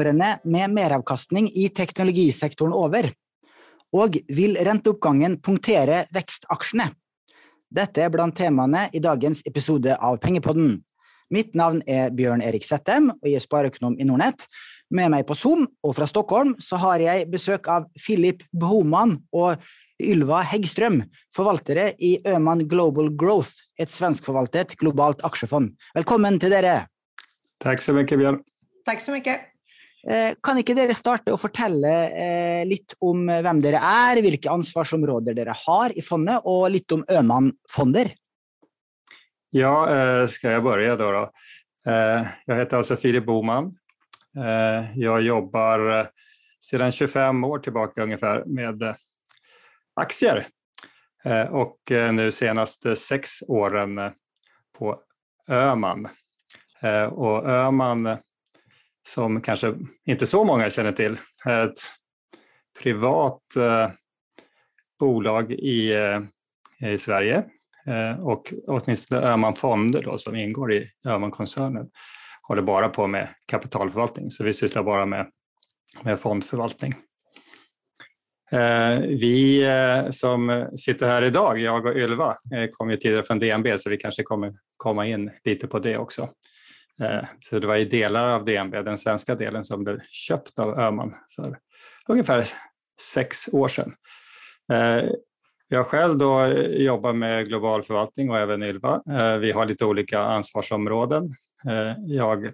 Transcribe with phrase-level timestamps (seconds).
[0.00, 3.10] tiårene med meravkastning i teknologisektoren over?
[3.92, 6.90] Og vil renteoppgangen punktere vekstaksjene?
[7.70, 10.80] Dette er blant temaene i dagens episode av Pengepodden.
[11.30, 14.46] Mitt navn er Bjørn Erik Settem, og jeg er spareøkonom i Nordnett.
[14.90, 19.60] Med meg på Zoom og fra Stockholm så har jeg besøk av Philip Boman og
[20.00, 21.04] Ylva Heggström,
[21.36, 25.76] forvaltere i Öman Global Growth, et svenskforvaltet globalt aksjefond.
[25.94, 26.88] Velkommen til dere.
[27.62, 28.42] Tack så mycket Björn.
[28.88, 29.49] Tack så mycket.
[30.08, 34.48] Eh, kan ikke dere starte å fortelle eh, litt om eh, hvem dere er, hvilke
[34.48, 38.14] ansvarsområder dere har i fondet, og litt om Öman-fonder?
[39.52, 41.10] Ja, skal ska jag börja då?
[41.12, 41.30] då?
[42.46, 43.76] Jag heter alltså Filip Boman.
[44.94, 46.10] Jag jobbar
[46.60, 48.94] sedan 25 år tillbaka ungefär med
[49.94, 50.46] aktier
[51.50, 54.12] och nu senaste sex åren
[54.78, 54.98] på
[55.48, 56.08] Öman.
[57.10, 58.18] Och Öman
[59.08, 59.74] som kanske
[60.06, 61.18] inte så många känner till.
[61.46, 61.78] Ett
[62.82, 63.90] privat eh,
[64.98, 67.44] bolag i, eh, i Sverige
[67.86, 71.90] eh, och åtminstone Öhman Fonder då, som ingår i Öhman-koncernen
[72.50, 75.30] håller bara på med kapitalförvaltning, så vi sysslar bara med,
[76.02, 76.94] med fondförvaltning.
[78.52, 83.38] Eh, vi eh, som sitter här idag, jag och Ylva, eh, kom ju tidigare från
[83.38, 86.28] DNB så vi kanske kommer komma in lite på det också.
[87.00, 90.78] Eh, så det var i delar av DNB, den svenska delen, som blev köpt av
[90.78, 91.58] Öhman för
[92.08, 92.44] ungefär
[93.00, 93.94] sex år sedan.
[94.72, 95.04] Eh,
[95.68, 99.02] jag själv då jobbar med global förvaltning och även Ylva.
[99.10, 101.30] Eh, vi har lite olika ansvarsområden.
[102.06, 102.50] Jag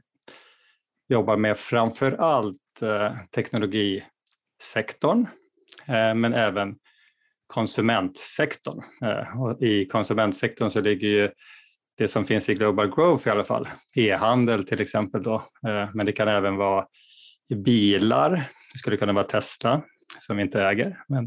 [1.08, 2.82] jobbar med framför allt
[3.34, 5.26] teknologisektorn,
[5.86, 6.76] men även
[7.46, 8.82] konsumentsektorn.
[9.60, 11.30] I konsumentsektorn så ligger ju
[11.98, 13.68] det som finns i Global Growth i alla fall.
[13.94, 16.86] E-handel till exempel då, eh, men det kan även vara
[17.64, 18.30] bilar.
[18.72, 19.82] Det skulle kunna vara Tesla
[20.18, 21.24] som vi inte äger, men,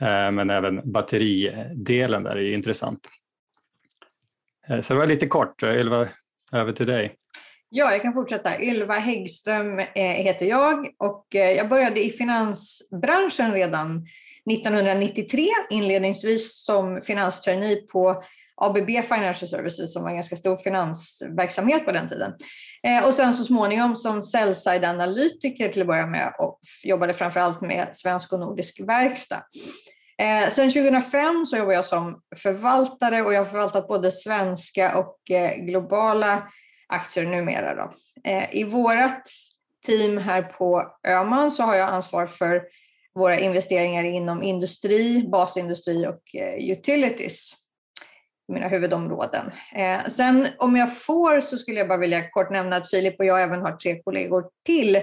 [0.00, 3.08] eh, men även batteridelen där är ju intressant.
[4.68, 5.62] Eh, så det var lite kort.
[5.62, 6.08] Ylva,
[6.52, 7.14] över till dig.
[7.68, 8.62] Ja, jag kan fortsätta.
[8.62, 14.06] Ylva Häggström heter jag och jag började i finansbranschen redan
[14.50, 18.24] 1993, inledningsvis som finanstrainee på
[18.56, 22.32] ABB Financial Services som var en ganska stor finansverksamhet på den tiden.
[22.82, 27.60] Eh, och sen så småningom som sell-side analytiker till att börja med och jobbade framförallt
[27.60, 29.42] med svensk och nordisk verkstad.
[30.18, 35.30] Eh, sen 2005 så jobbar jag som förvaltare och jag har förvaltat både svenska och
[35.30, 36.48] eh, globala
[36.88, 37.74] aktier numera.
[37.74, 37.92] Då.
[38.30, 39.22] Eh, I vårt
[39.86, 42.62] team här på Öman så har jag ansvar för
[43.14, 47.52] våra investeringar inom industri, basindustri och eh, utilities
[48.48, 49.50] mina huvudområden.
[49.74, 53.24] Eh, sen om jag får så skulle jag bara vilja kort nämna att Filip och
[53.24, 55.00] jag även har tre kollegor till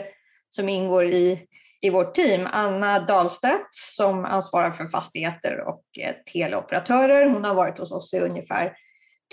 [0.50, 1.40] som ingår i,
[1.82, 2.48] i vårt team.
[2.52, 7.30] Anna Dahlstedt som ansvarar för fastigheter och eh, teleoperatörer.
[7.30, 8.74] Hon har varit hos oss i ungefär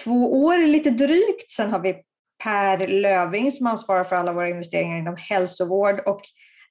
[0.05, 1.51] två år, lite drygt.
[1.51, 1.97] Sen har vi
[2.45, 6.21] Per Löving som ansvarar för alla våra investeringar inom hälsovård och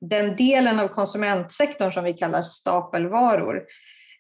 [0.02, 3.64] den delen av konsumentsektorn som vi kallar stapelvaror.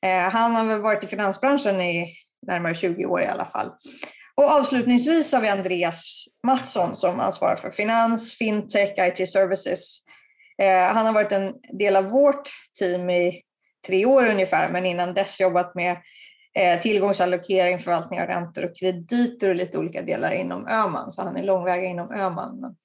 [0.01, 2.13] Eh, han har väl varit i finansbranschen i
[2.47, 3.71] närmare 20 år i alla fall.
[4.35, 9.99] Och avslutningsvis har vi Andreas Mattsson som ansvarar för finans, fintech, IT services.
[10.61, 12.49] Eh, han har varit en del av vårt
[12.79, 13.41] team i
[13.87, 15.97] tre år ungefär, men innan dess jobbat med
[16.53, 21.11] eh, tillgångsallokering, förvaltning av räntor och krediter och lite olika delar inom Öman.
[21.11, 22.75] Så han är långväga inom Öman, men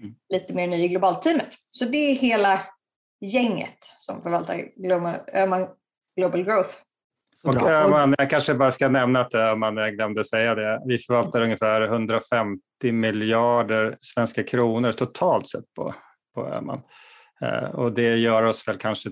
[0.00, 0.14] mm.
[0.28, 1.48] lite mer ny i globalteamet.
[1.70, 2.60] Så det är hela
[3.20, 4.64] gänget som förvaltar
[5.32, 5.68] Öman
[6.16, 6.76] Global Growth.
[7.44, 11.42] Och Öhman, jag kanske bara ska nämna att Öhman, jag glömde säga det, vi förvaltar
[11.42, 15.94] ungefär 150 miljarder svenska kronor totalt sett på,
[16.34, 16.80] på Öhman.
[17.40, 19.08] Eh, och det gör oss väl kanske,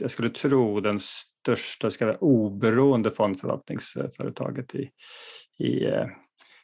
[0.00, 4.90] jag skulle tro, den största ska vara, oberoende fondförvaltningsföretaget i,
[5.58, 6.06] i, eh,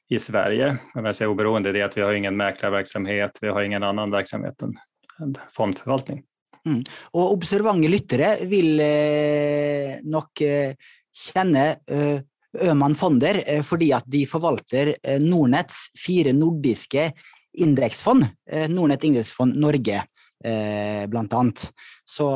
[0.09, 0.77] i Sverige.
[0.95, 4.11] När jag säger oberoende, det är att vi har ingen mäklarverksamhet, vi har ingen annan
[4.11, 4.75] verksamhet än,
[5.21, 6.25] än fondförvaltning.
[6.67, 6.81] Mm.
[7.13, 10.73] Og observante lyttere vil eh, nok eh,
[11.15, 12.21] kjenne eh,
[12.69, 17.11] Øman Fonder eh, fordi at de forvalter Nordnets fire nordiske
[17.55, 18.27] indeksfond.
[18.71, 20.01] Nordnett Indeksfond Norge,
[20.43, 21.61] blant annet.
[22.03, 22.27] Så,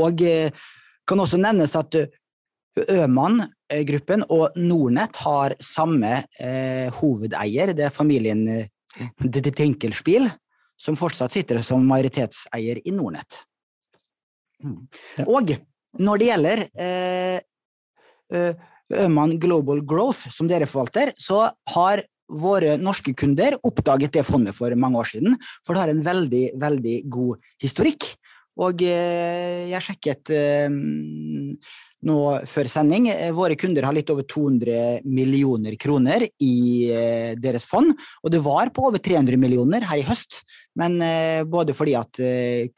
[0.00, 0.22] og
[1.04, 1.98] kan også nevnes at
[2.80, 6.14] Øman-gruppen og Nordnett har samme
[6.96, 7.74] hovedeier.
[7.76, 8.46] Det er familien
[9.20, 10.30] Dinkelspiel,
[10.80, 13.44] som fortsatt sitter som majoritetseier i Nordnett.
[14.64, 14.80] Mm.
[15.28, 15.54] Og
[16.00, 17.38] når det gjelder eh,
[18.34, 18.54] Eh,
[19.04, 24.74] Øman Global Growth, som dere forvalter, så har våre norske kunder oppdaget det fondet for
[24.76, 28.06] mange år siden, for det har en veldig, veldig god historikk.
[28.60, 30.68] Og eh, jeg sjekket eh,
[32.04, 32.18] nå
[32.50, 33.08] før sending.
[33.12, 36.56] Eh, våre kunder har litt over 200 millioner kroner i
[36.92, 40.42] eh, deres fond, og det var på over 300 millioner her i høst.
[40.78, 42.18] Men eh, både fordi at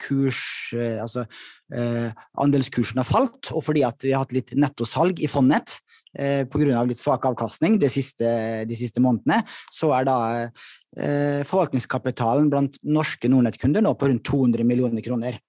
[0.01, 0.39] kurs,
[0.77, 1.25] altså
[1.67, 5.79] andelskursen har falt, og fordi at vi har hatt litt nettosalg i fondet,
[6.17, 6.83] eh, pga.
[6.87, 8.27] litt svak avkastning de siste,
[8.67, 10.17] de siste, månedene, så er da
[10.97, 15.39] eh, forvaltningskapitalen blant norske Nordnett-kunder nå på rundt 200 millioner kroner.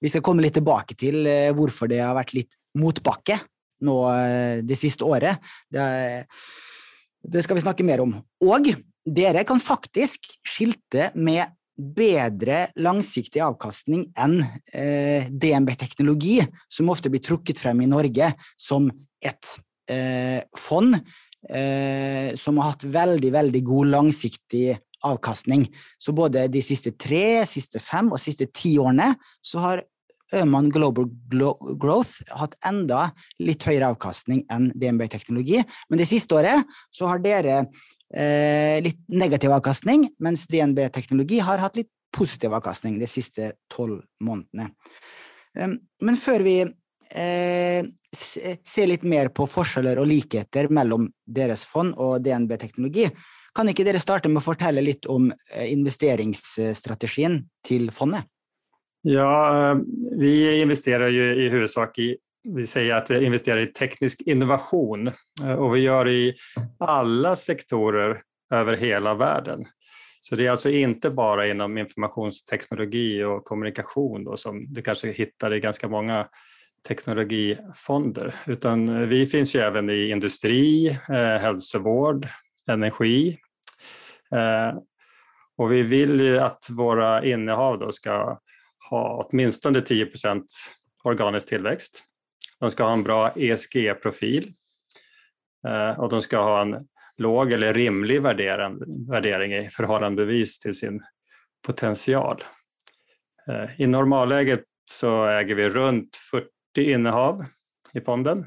[0.00, 3.38] Vi skal komme litt tilbake til eh, hvorfor det har vært litt motbakke
[3.86, 5.40] nå eh, det siste året.
[5.72, 5.84] Det,
[7.22, 8.18] det, skal vi snakke mer om.
[8.44, 8.70] Og
[9.04, 14.42] dere kan faktisk skilte med bedre langsiktig avkastning enn
[14.76, 16.38] eh, DNB Teknologi,
[16.68, 18.90] som ofte blir trukket frem i Norge som
[19.20, 19.54] et
[19.90, 20.98] eh, fond
[21.48, 24.66] eh, som har hatt veldig, veldig god langsiktig
[25.08, 25.64] avkastning.
[25.96, 29.84] Så både de siste tre, siste fem og siste ti årene så har
[30.32, 31.08] Eh, Øman Global
[31.78, 33.10] Growth hatt enda
[33.42, 35.62] litt høyere avkastning enn DNB Teknologi.
[35.88, 37.64] Men det siste året så har dere
[38.14, 44.02] eh, litt negativ avkastning, mens DNB Teknologi har hatt litt positiv avkastning de siste tolv
[44.20, 44.72] månedene.
[45.54, 52.22] Men før vi eh, ser litt mer på forskjeller og likheter mellom deres fond og
[52.22, 53.08] DNB Teknologi.
[53.54, 58.28] Kan ikke dere starte med å fortelle litt om investeringsstrategin investeringsstrategien til fondet?
[59.02, 59.78] Ja, eh,
[60.18, 65.10] vi investerar ju i huvudsak i vi säger att vi investerar i teknisk innovation
[65.44, 66.34] eh, och vi gör det i
[66.78, 69.64] alla sektorer över hela världen.
[70.20, 75.54] Så det är alltså inte bara inom informationsteknologi och kommunikation då, som du kanske hittar
[75.54, 76.28] i ganska många
[76.88, 82.26] teknologifonder, utan vi finns ju även i industri, eh, hälsovård,
[82.70, 83.38] energi.
[84.34, 84.78] Eh,
[85.56, 88.38] och vi vill ju att våra innehav då ska
[88.90, 90.44] ha åtminstone 10%
[91.04, 92.04] organisk tillväxt.
[92.60, 94.52] De ska ha en bra ESG-profil
[95.66, 96.88] eh, och de ska ha en
[97.18, 101.02] låg eller rimlig värdering i förhållandevis till sin
[101.66, 102.44] potential.
[103.48, 107.44] Eh, I normalläget så äger vi runt 40 innehav
[107.94, 108.46] i fonden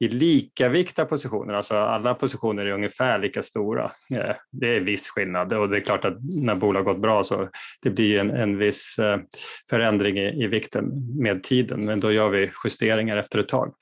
[0.00, 3.84] i likavikta positioner, alltså alla positioner är ungefär lika stora.
[4.14, 7.48] Eh, det är viss skillnad och det är klart att när bolag gått bra så
[7.82, 9.18] det blir en, en viss eh,
[9.70, 10.84] förändring i, i vikten
[11.22, 13.74] med tiden, men då gör vi justeringar efter ett tag.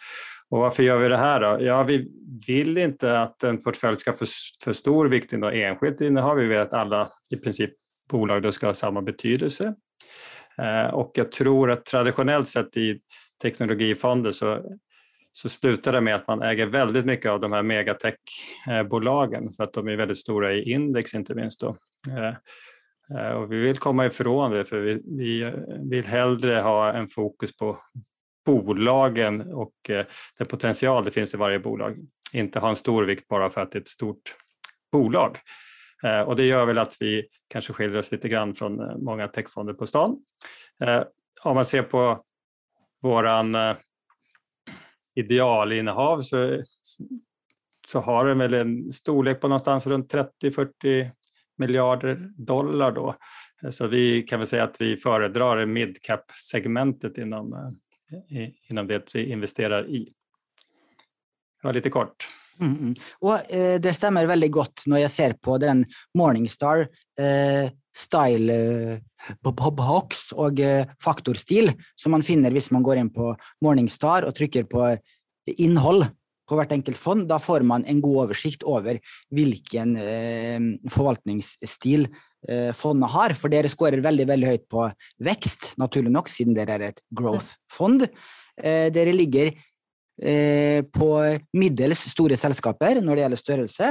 [0.50, 1.64] Och varför gör vi det här då?
[1.64, 2.08] Ja, vi
[2.46, 4.24] vill inte att en portfölj ska få
[4.64, 6.36] för stor vikt i något enskilt innehav.
[6.36, 7.70] Vi vill att alla i princip
[8.10, 9.74] bolag då ska ha samma betydelse.
[10.58, 13.00] Eh, och jag tror att traditionellt sett i
[13.42, 14.78] teknologifonder så,
[15.32, 19.72] så slutar det med att man äger väldigt mycket av de här megatechbolagen för att
[19.72, 21.60] de är väldigt stora i index inte minst.
[21.60, 21.76] Då.
[22.08, 22.34] Eh,
[23.18, 25.52] eh, och vi vill komma ifrån det för vi, vi
[25.90, 27.78] vill hellre ha en fokus på
[28.46, 30.06] bolagen och eh,
[30.38, 31.96] den potential det finns i varje bolag.
[32.32, 34.36] Inte ha en stor vikt bara för att det är ett stort
[34.92, 35.38] bolag.
[36.26, 39.86] Och det gör väl att vi kanske skiljer oss lite grann från många techfonder på
[39.86, 40.16] stan.
[41.42, 42.24] Om man ser på
[43.02, 43.56] våran
[45.18, 46.62] idealinnehav så,
[47.86, 51.10] så har den väl en storlek på någonstans runt 30-40
[51.56, 53.16] miljarder dollar då.
[53.70, 57.52] Så vi kan väl säga att vi föredrar midcap-segmentet inom,
[58.30, 60.12] eh, inom det vi investerar i.
[61.62, 62.28] Ja, lite kort.
[62.60, 62.94] Mm, mm.
[63.22, 65.84] Og eh, det stämmer väldigt gott när jag ser på den
[66.14, 66.88] Morningstar
[67.18, 68.52] eh, style
[68.92, 68.98] eh,
[69.42, 73.34] box og eh, faktorstil som man finner hvis man går inn på
[73.64, 74.96] Morningstar og trykker på
[75.58, 76.06] innhold
[76.48, 77.26] på hvert enkelt fond.
[77.28, 78.98] Da får man en god oversikt over
[79.34, 80.58] hvilken eh,
[80.92, 82.08] forvaltningsstil
[82.48, 83.36] eh, fondet har.
[83.38, 84.88] For dere scorer veldig veldig høyt på
[85.24, 88.08] vekst, naturlig nok, siden dere er et growth-fond.
[88.58, 89.52] Eh, dere ligger
[90.18, 91.08] Eh, på
[91.54, 93.90] middels store selskaper når det gjelder størrelse.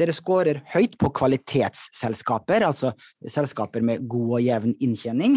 [0.00, 2.94] Dere scorer høyt på kvalitetsselskaper, altså
[3.28, 5.36] selskaper med god og jevn inntjening.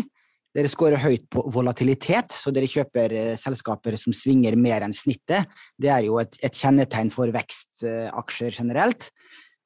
[0.53, 5.49] Dere scorer høyt på volatilitet, så dere kjøper eh, selskaper som svinger mer enn snittet.
[5.75, 9.09] Det er jo et, et kjennetegn for vekstaksjer generelt.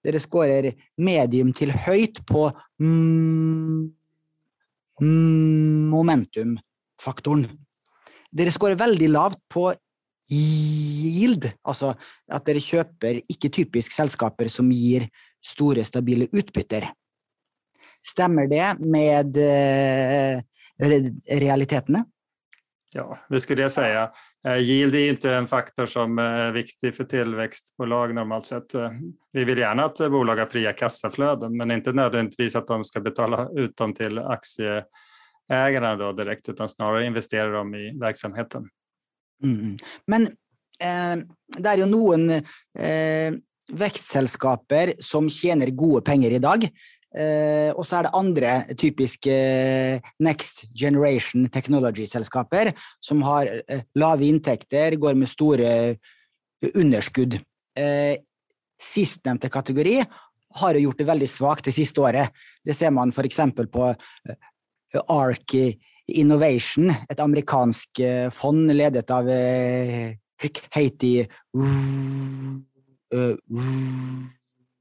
[0.01, 0.71] Dere scorer
[1.03, 2.47] medium til høyt på
[2.81, 3.89] mm,
[5.03, 7.45] mm momentumfaktoren.
[8.33, 9.69] Dere scorer veldig lavt på
[10.31, 11.93] yield, altså
[12.31, 15.07] at dere kjøper ikke typisk selskaper som gir
[15.43, 16.89] store, stabile utbytter.
[18.05, 20.39] Stemmer det med eh,
[21.39, 22.05] realitetene?
[22.93, 24.11] Ja, det skulle jag säga.
[24.47, 28.75] Eh, yield är inte en faktor som eh, är viktig för tillväxtbolag normalt sett.
[29.33, 33.49] Vi vill gärna att bolag har fria kassaflöden, men inte nödvändigtvis att de ska betala
[33.49, 38.69] ut dem till aktieägarna då direkt, utan snarare investera dem i verksamheten.
[39.43, 39.77] Mm, mm.
[40.07, 40.27] Men
[40.79, 41.25] eh,
[41.57, 43.33] det är ju noen eh,
[43.71, 46.69] vekstselskaper som tjänar gode penger i dag.
[47.17, 54.27] Eh, og så er det andre typiske eh, next generation technology-selskaper som har eh, lave
[54.27, 57.39] inntekter, går med store eh, underskudd.
[57.77, 58.17] Eh,
[58.81, 60.01] sistnevnte kategori
[60.59, 62.29] har gjort det veldig svakt det siste året.
[62.63, 63.39] Det ser man f.eks.
[63.71, 64.37] på eh,
[65.07, 65.55] ARK
[66.07, 70.13] Innovation, ett amerikanskt eh, fond ledet av eh,
[70.71, 71.27] Haiti eh,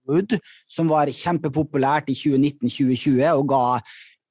[0.07, 0.37] Wood,
[0.71, 3.65] som var kjempepopulært i 2019-2020 og ga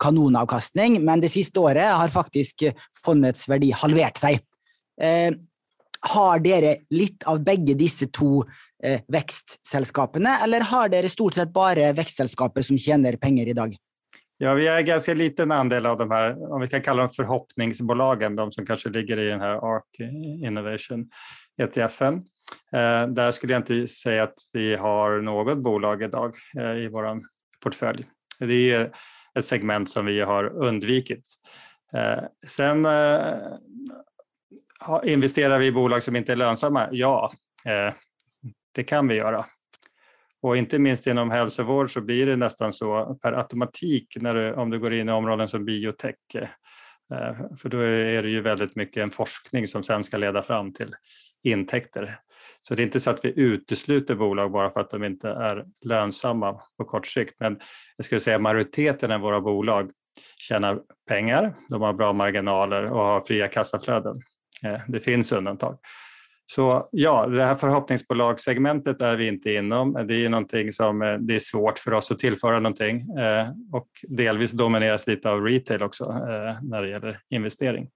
[0.01, 2.67] kanonavkastning, men det siste året har faktisk
[3.03, 4.39] fondets verdi halvert seg.
[5.01, 5.31] Eh,
[6.05, 8.43] har dere litt av begge disse to
[8.83, 13.75] eh, vekstselskapene, eller har dere stort sett bare vekstselskaper som tjänar pengar i dag?
[14.37, 17.09] Ja, vi är en ganska liten andel av de här, om vi kan kalla dem
[17.09, 19.99] förhoppningsbolagen, de som kanske ligger i den här ARK
[20.43, 21.09] Innovation
[21.61, 22.13] ETFen.
[22.73, 27.21] Eh, där skulle jag inte säga att vi har något bolag idag eh, i vår
[27.63, 28.05] portfölj.
[28.39, 28.91] Det är
[29.39, 31.25] ett segment som vi har undvikit.
[31.93, 33.37] Eh, sen eh,
[35.03, 36.87] investerar vi i bolag som inte är lönsamma?
[36.91, 37.33] Ja,
[37.65, 37.93] eh,
[38.75, 39.45] det kan vi göra.
[40.45, 44.69] Och inte minst inom hälsovård så blir det nästan så per automatik när du, om
[44.69, 46.15] du går in i områden som biotech.
[47.13, 50.73] Eh, för då är det ju väldigt mycket en forskning som sen ska leda fram
[50.73, 50.95] till
[51.43, 52.19] intäkter.
[52.61, 55.65] Så det är inte så att vi utesluter bolag bara för att de inte är
[55.85, 57.35] lönsamma på kort sikt.
[57.39, 57.59] Men
[57.97, 59.91] jag skulle säga majoriteten av våra bolag
[60.37, 64.21] tjänar pengar, de har bra marginaler och har fria kassaflöden.
[64.63, 65.77] Eh, det finns undantag.
[66.45, 69.93] Så ja, det här förhoppningsbolagssegmentet är vi inte inom.
[70.07, 73.87] Det är någonting som eh, det är svårt för oss att tillföra någonting eh, och
[74.07, 77.89] delvis domineras lite av retail också eh, när det gäller investering.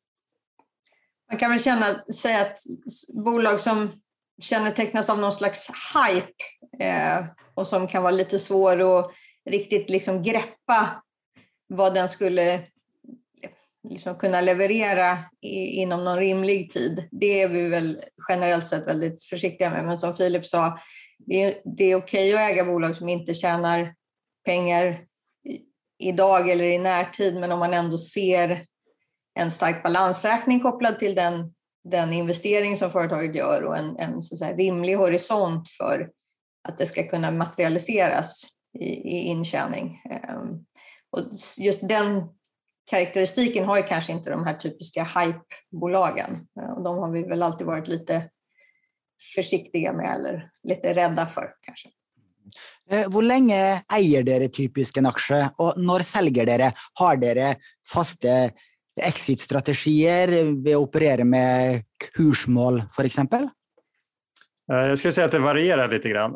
[1.32, 2.58] Man kan väl känna, säga att
[3.26, 3.90] bolag som
[4.42, 6.34] kännetecknas av någon slags hype
[7.54, 9.12] och som kan vara lite svår att
[9.50, 11.04] riktigt liksom greppa
[11.68, 12.64] vad den skulle
[13.90, 17.08] liksom kunna leverera i, inom någon rimlig tid.
[17.12, 19.86] Det är vi väl generellt sett väldigt försiktiga med.
[19.86, 20.80] Men som Filip sa,
[21.20, 23.96] det är, det är okej att äga bolag som inte tjänar
[24.46, 25.00] pengar
[26.00, 28.66] idag eller i närtid, men om man ändå ser
[29.40, 34.38] en stark balansräkning kopplad till den den investering som företaget gör och en, en så
[34.38, 36.10] säga, rimlig horisont för
[36.68, 38.44] att det ska kunna materialiseras
[38.80, 40.02] i, i intjäning.
[40.10, 40.66] Ehm,
[41.12, 41.20] och
[41.58, 42.24] just den
[42.90, 46.48] karaktäristiken har ju kanske inte de här typiska hypebolagen.
[46.78, 48.30] Och de har vi väl alltid varit lite
[49.36, 51.90] försiktiga med eller lite rädda för kanske.
[52.90, 56.74] Hur länge äger dere typisk en aktie, och när säljer dere?
[56.94, 57.56] Har dere
[57.94, 58.50] fasta
[59.02, 60.28] exit-strategier
[60.64, 61.84] vid att operera med
[62.16, 63.48] kursmål för exempel?
[64.72, 66.32] Eh, jag skulle säga att det varierar lite grann.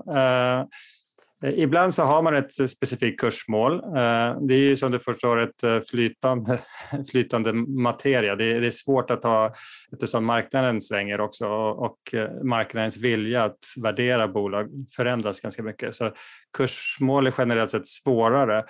[1.44, 3.74] Eh, ibland så har man ett specifikt kursmål.
[3.74, 6.60] Eh, det är ju som du förstår ett eh, flytande,
[7.12, 8.36] flytande materia.
[8.36, 9.54] Det är, svårt att ha
[9.94, 12.00] eftersom marknaden svänger också och
[12.44, 15.96] marknadens vilja att värdera bolag förändras ganska mycket.
[15.96, 16.12] Så
[16.58, 18.64] kursmål är generellt sett svårare.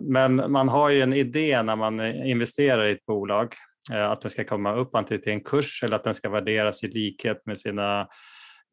[0.00, 3.54] Men man har ju en idé när man investerar i ett bolag
[3.92, 6.86] att den ska komma upp antingen till en kurs eller att den ska värderas i
[6.86, 8.08] likhet med sina,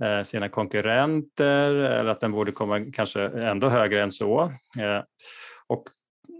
[0.03, 4.41] Eh, sina konkurrenter eller att den borde komma kanske ändå högre än så.
[4.79, 5.03] Eh,
[5.67, 5.83] och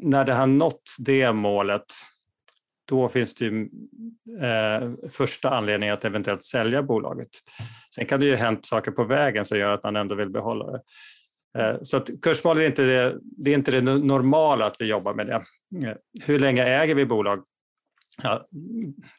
[0.02, 1.86] när det har nått det målet
[2.90, 3.70] då finns det ju,
[4.42, 7.30] eh, första anledningen att eventuellt sälja bolaget.
[7.96, 10.72] Sen kan det ju hänt saker på vägen som gör att man ändå vill behålla
[10.72, 10.82] det.
[11.58, 15.14] Eh, så att kursmål är inte det, det är inte det normala att vi jobbar
[15.14, 15.44] med det.
[15.88, 17.44] Eh, hur länge äger vi bolag?
[18.24, 18.48] Ja,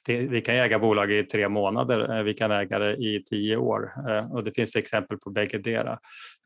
[0.06, 3.56] det, vi kan äga bolag i tre månader, eh, vi kan äga det i tio
[3.56, 5.98] år eh, och det finns exempel på bäggedera.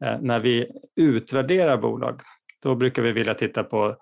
[0.05, 2.21] Eh, när vi utvärderar bolag,
[2.63, 3.97] då brukar vi vilja titta på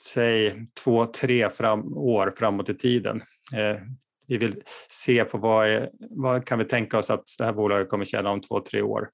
[0.00, 3.22] säg två, tre fram, år framåt i tiden.
[4.28, 7.88] Vi vill se på vad, är, vad kan vi tänka oss att det här bolaget
[7.88, 9.08] kommer tjäna om två, tre år.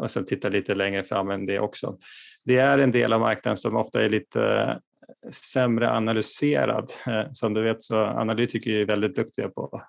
[0.00, 1.98] Och sen titta lite längre fram än det också.
[2.44, 4.78] Det är en del av marknaden som ofta är lite
[5.30, 6.90] sämre analyserad.
[7.06, 9.82] Eh, som du vet så analytiker är väldigt duktiga på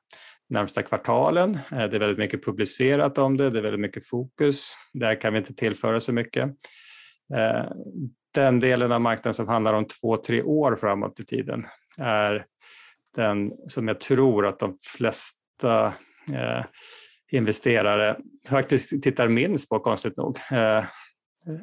[0.50, 1.56] närmsta kvartalen.
[1.56, 4.74] Eh, det är väldigt mycket publicerat om det, det är väldigt mycket fokus.
[4.94, 6.46] Där kan vi inte tillföra så mycket.
[7.36, 7.66] Eh,
[8.34, 11.66] den delen av marknaden som handlar om två, tre år framåt i tiden
[11.98, 12.46] är
[13.16, 15.94] den som jag tror att de flesta
[16.34, 16.66] eh,
[17.32, 18.18] investerare
[18.50, 20.38] faktiskt tittar minst på, konstigt nog.
[20.52, 20.84] Eh,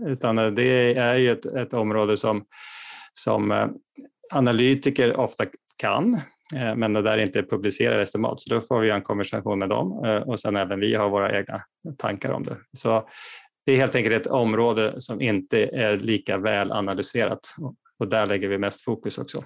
[0.06, 2.44] utan det är ju ett, ett område som,
[3.18, 3.68] som eh,
[4.32, 5.44] analytiker ofta
[5.76, 6.14] kan,
[6.56, 8.40] eh, men det där inte är publicerade estimat.
[8.40, 11.38] Så då får vi en konversation med dem eh, och sen även vi har våra
[11.38, 11.62] egna
[11.98, 12.56] tankar om det.
[12.72, 13.08] Så
[13.66, 17.40] det är helt enkelt ett område som inte är lika väl analyserat
[17.98, 19.44] och där lägger vi mest fokus också.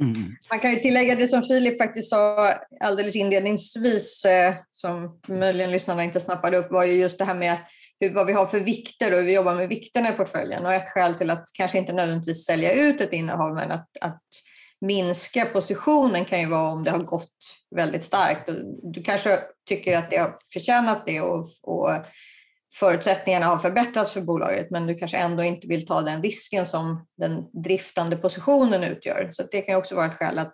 [0.00, 0.36] Mm.
[0.50, 4.26] Man kan ju tillägga det som Filip faktiskt sa alldeles inledningsvis,
[4.70, 7.58] som möjligen lyssnarna inte snappade upp, var ju just det här med
[8.02, 10.66] hur, vad vi har för vikter och hur vi jobbar med vikterna i portföljen.
[10.66, 14.22] Och ett skäl till att kanske inte nödvändigtvis sälja ut ett innehav, men att, att
[14.80, 17.28] minska positionen kan ju vara om det har gått
[17.76, 18.48] väldigt starkt.
[18.82, 21.90] Du kanske tycker att det har förtjänat det och, och
[22.74, 27.06] förutsättningarna har förbättrats för bolaget men du kanske ändå inte vill ta den risken som
[27.16, 29.28] den driftande positionen utgör.
[29.32, 30.52] Så det kan också vara ett skäl att,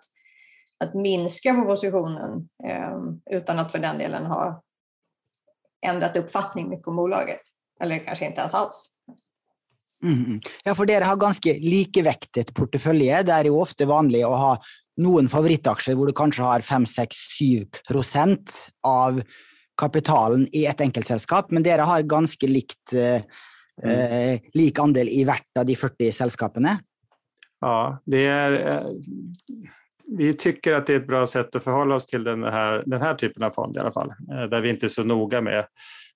[0.79, 2.97] att minska på positionen eh,
[3.31, 4.63] utan att för den delen ha
[5.85, 7.41] ändrat uppfattning mycket om bolaget.
[7.81, 8.85] Eller kanske inte ens alls.
[10.03, 10.39] Mm.
[10.63, 13.23] Ja, for dere har ganske likevektet portefølje.
[13.23, 14.53] Det er jo ofte vanlig å ha
[15.03, 17.67] noen favorittaksjer hvor du kanskje har 5-6-7
[18.87, 19.21] av
[19.79, 23.21] kapitalen i et enkeltselskap, men dere har ganske likt eh,
[23.83, 23.91] mm.
[23.91, 26.77] eh, lik andel i hvert av de 40 selskapene?
[27.63, 28.87] Ja, det är, eh,
[30.17, 33.01] vi tycker att det är ett bra sätt att förhålla oss till den här, den
[33.01, 35.67] här typen av fond i alla fall, eh, där vi inte är så noga med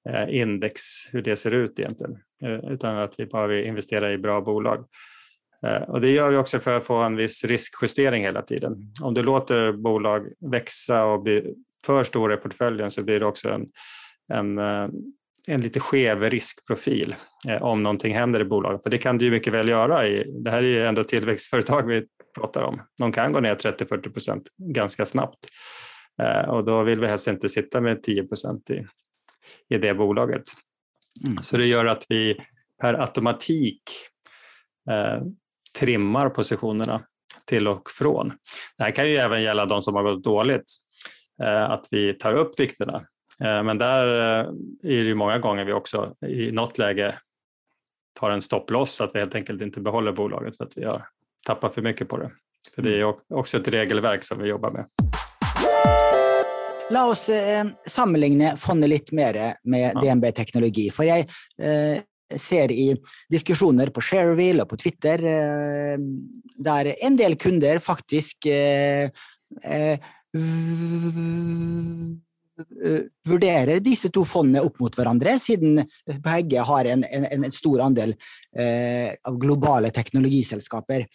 [0.09, 0.81] eh, index,
[1.11, 4.85] hur det ser ut egentligen, eh, utan att vi bara vill investera i bra bolag.
[5.87, 8.77] Och det gör vi också för att få en viss riskjustering hela tiden.
[9.01, 11.53] Om du låter bolag växa och bli
[11.85, 13.67] för stora i portföljen så blir det också en,
[14.33, 14.57] en,
[15.47, 17.15] en lite skev riskprofil
[17.61, 18.83] om någonting händer i bolaget.
[18.83, 20.07] För det kan det ju mycket väl göra.
[20.07, 22.81] I, det här är ju ändå tillväxtföretag vi pratar om.
[22.97, 25.39] De kan gå ner 30-40 procent ganska snabbt
[26.21, 28.85] eh, och då vill vi helst inte sitta med 10 procent i,
[29.69, 30.43] i det bolaget.
[31.27, 31.43] Mm.
[31.43, 32.39] Så det gör att vi
[32.81, 33.81] per automatik
[34.89, 35.21] eh,
[35.79, 37.01] trimmar positionerna
[37.45, 38.33] till och från.
[38.77, 40.65] Det här kan ju även gälla de som har gått dåligt
[41.41, 42.95] Eh, att vi tar upp vikterna.
[43.43, 44.47] Eh, men där eh,
[44.83, 47.15] är det många gånger vi också i något läge
[48.19, 51.07] tar en stopploss så att vi helt enkelt inte behåller bolaget för att vi har
[51.47, 52.31] tappat för mycket på det.
[52.75, 53.15] För det är mm.
[53.29, 54.85] också ett regelverk som vi jobbar med.
[56.89, 60.01] La oss eh, sammenligne fondet litt mer med ja.
[60.01, 60.89] DNB Teknologi.
[60.91, 61.27] For jeg
[61.61, 62.01] eh,
[62.37, 62.91] ser i
[63.31, 65.95] diskusjoner på Shareville og på Twitter eh,
[66.63, 68.47] der en del kunder faktisk
[73.27, 75.81] vurderer disse to fondene opp mot hverandre, siden
[76.23, 78.13] begge har en, en, en stor andel
[78.57, 81.05] eh, av globale teknologiselskaper.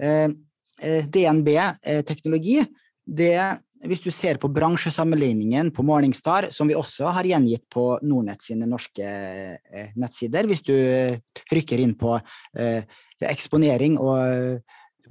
[0.00, 0.28] Eh,
[0.80, 2.58] eh, DNB eh, Teknologi,
[3.06, 3.38] det,
[3.84, 8.66] hvis du ser på bransjesammenligningen på Morningstar, som vi også har gjengitt på Nordnett sine
[8.66, 9.04] norske
[10.00, 10.74] nettsider, hvis du
[11.52, 12.14] rykker inn på
[13.28, 14.62] eksponering og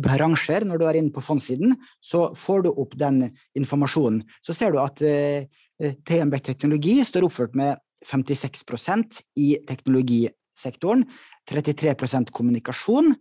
[0.02, 4.24] bransjer når du er inne på fondsiden, så får du opp den informasjonen.
[4.41, 7.78] Så ser du at TMB TNB Teknologi står oppført med
[8.10, 11.06] 56% i teknologisektoren,
[11.46, 13.13] 33% kommunikasjon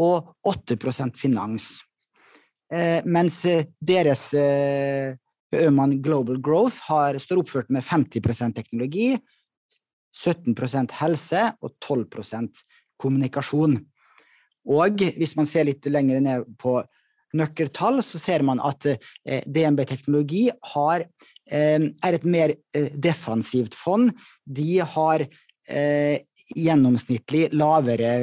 [0.00, 0.76] og 8
[1.14, 1.82] finans.
[2.72, 5.14] Eh, mens eh, deres eh,
[5.54, 9.14] Øman Global Growth har, står oppført med 50% teknologi,
[10.14, 12.62] 17% helse og 12%
[12.98, 13.78] kommunikasjon.
[14.64, 16.78] Og hvis man ser litt lenger ned på
[17.34, 21.04] nøkkeltall, så ser man at eh, DNB Teknologi har,
[21.50, 24.12] eh, er et mer eh, defensivt fond.
[24.46, 25.26] De har
[25.68, 26.22] eh,
[26.54, 28.14] gjennomsnittlig lavere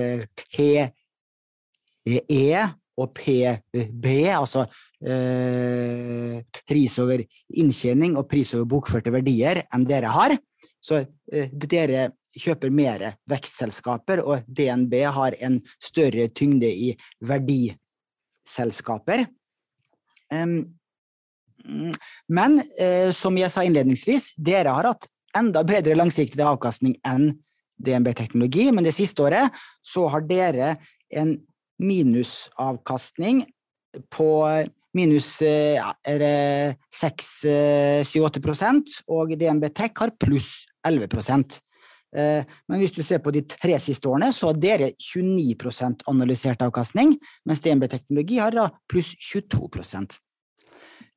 [2.08, 2.64] E, e
[3.02, 4.66] og PB, altså
[5.02, 7.24] eh, pris over
[7.58, 10.36] inntjening og pris over bokførte verdier, enn dere har.
[10.82, 16.92] Så eh, dere kjøper mer vekstselskaper, og DNB har en større tyngde i
[17.28, 19.26] verdiselskaper.
[22.32, 27.34] Men eh, som jeg sa innledningsvis, dere har hatt enda bedre langsiktig avkastning enn
[27.82, 29.52] DNB Teknologi, men det siste året
[29.84, 30.76] så har dere
[31.12, 31.36] en
[31.82, 33.46] minusavkastning.
[34.14, 35.96] På eh, minus eh, ja,
[37.02, 41.08] 6-7-8 og DNB Tech har pluss 11
[42.12, 46.60] Eh, men hvis du ser på de tre siste årene, så har dere 29% analysert
[46.66, 47.14] avkastning,
[47.48, 50.18] mens DNB Teknologi har da pluss 22%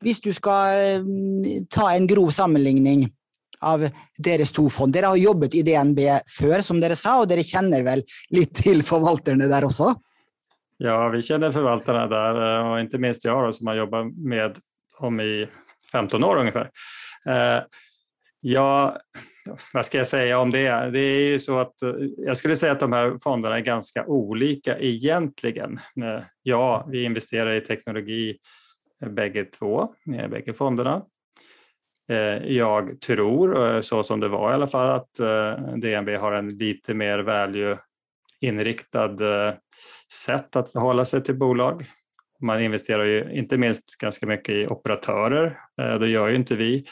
[0.05, 3.09] Hvis du skal eh, ta en grov sammenligning
[3.64, 3.87] av
[4.20, 4.92] deres to fond.
[4.92, 8.03] Dere har jobbet i DNB før, som dere sa, og dere kjenner vel
[8.35, 9.94] litt til forvalterne der også?
[10.77, 14.57] Ja, vi känner förvaltarna där eh, och inte minst jag då, som har jobbat med
[15.01, 15.49] dem i
[15.93, 16.71] 15 år ungefär.
[17.27, 17.63] Eh,
[18.41, 18.99] ja,
[19.73, 20.91] vad ska jag säga om det?
[20.91, 24.07] Det är ju så att eh, jag skulle säga att de här fonderna är ganska
[24.07, 25.79] olika egentligen.
[26.43, 28.39] Ja, vi investerar i teknologi
[29.07, 29.95] bägge två,
[30.29, 31.03] bägge fonderna.
[32.43, 35.15] Jag tror, så som det var i alla fall, att
[35.77, 39.17] DNB har en lite mer value-inriktad
[40.12, 41.85] sätt att förhålla sig till bolag.
[42.40, 46.85] Man investerar ju inte minst ganska mycket i operatörer, eh, det gör ju inte vi.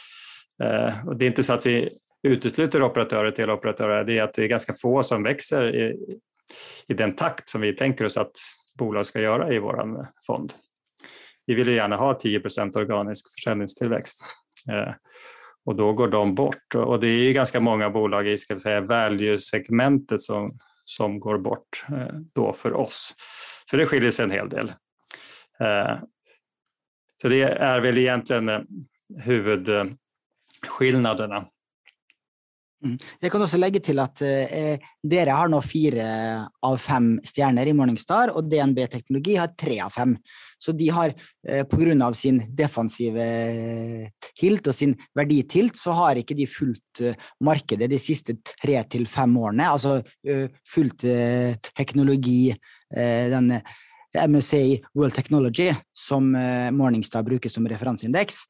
[0.62, 4.34] Eh, och det är inte så att vi utesluter operatörer till operatörer, det är att
[4.34, 6.16] det är ganska få som växer i,
[6.88, 8.32] i den takt som vi tänker oss att
[8.78, 10.52] bolag ska göra i vår fond.
[11.46, 14.24] Vi vill ju gärna ha 10% organisk försäljningstillväxt.
[14.70, 14.94] Eh,
[15.64, 20.22] och då går de bort och det är ganska många bolag i ska säga, value-segmentet
[20.22, 20.58] som,
[20.96, 23.14] som går bort eh, då för oss.
[23.70, 24.72] Så det skiljer sig en hel del.
[25.60, 25.98] Eh,
[27.22, 28.60] så det är väl egentligen eh,
[29.24, 31.48] huvudskillnaderna
[32.82, 32.96] Mm.
[33.22, 37.68] Jeg kan også legge til at eh, dere har nå fire eh, av fem stjerner
[37.70, 40.16] i Morningstar, og DNB Teknologi har tre av fem.
[40.58, 41.14] Så de har,
[41.46, 42.12] eh, pga.
[42.14, 47.98] sin defensive eh, hilt og sin verditilt, så har ikke de fulgt eh, markedet de
[47.98, 49.70] siste tre til fem årene.
[49.70, 52.50] Altså eh, fulgt eh, teknologi,
[52.96, 56.34] eh, den eh, MSA World Technology, som
[56.76, 58.42] Morningstar bruker som referanseindeks.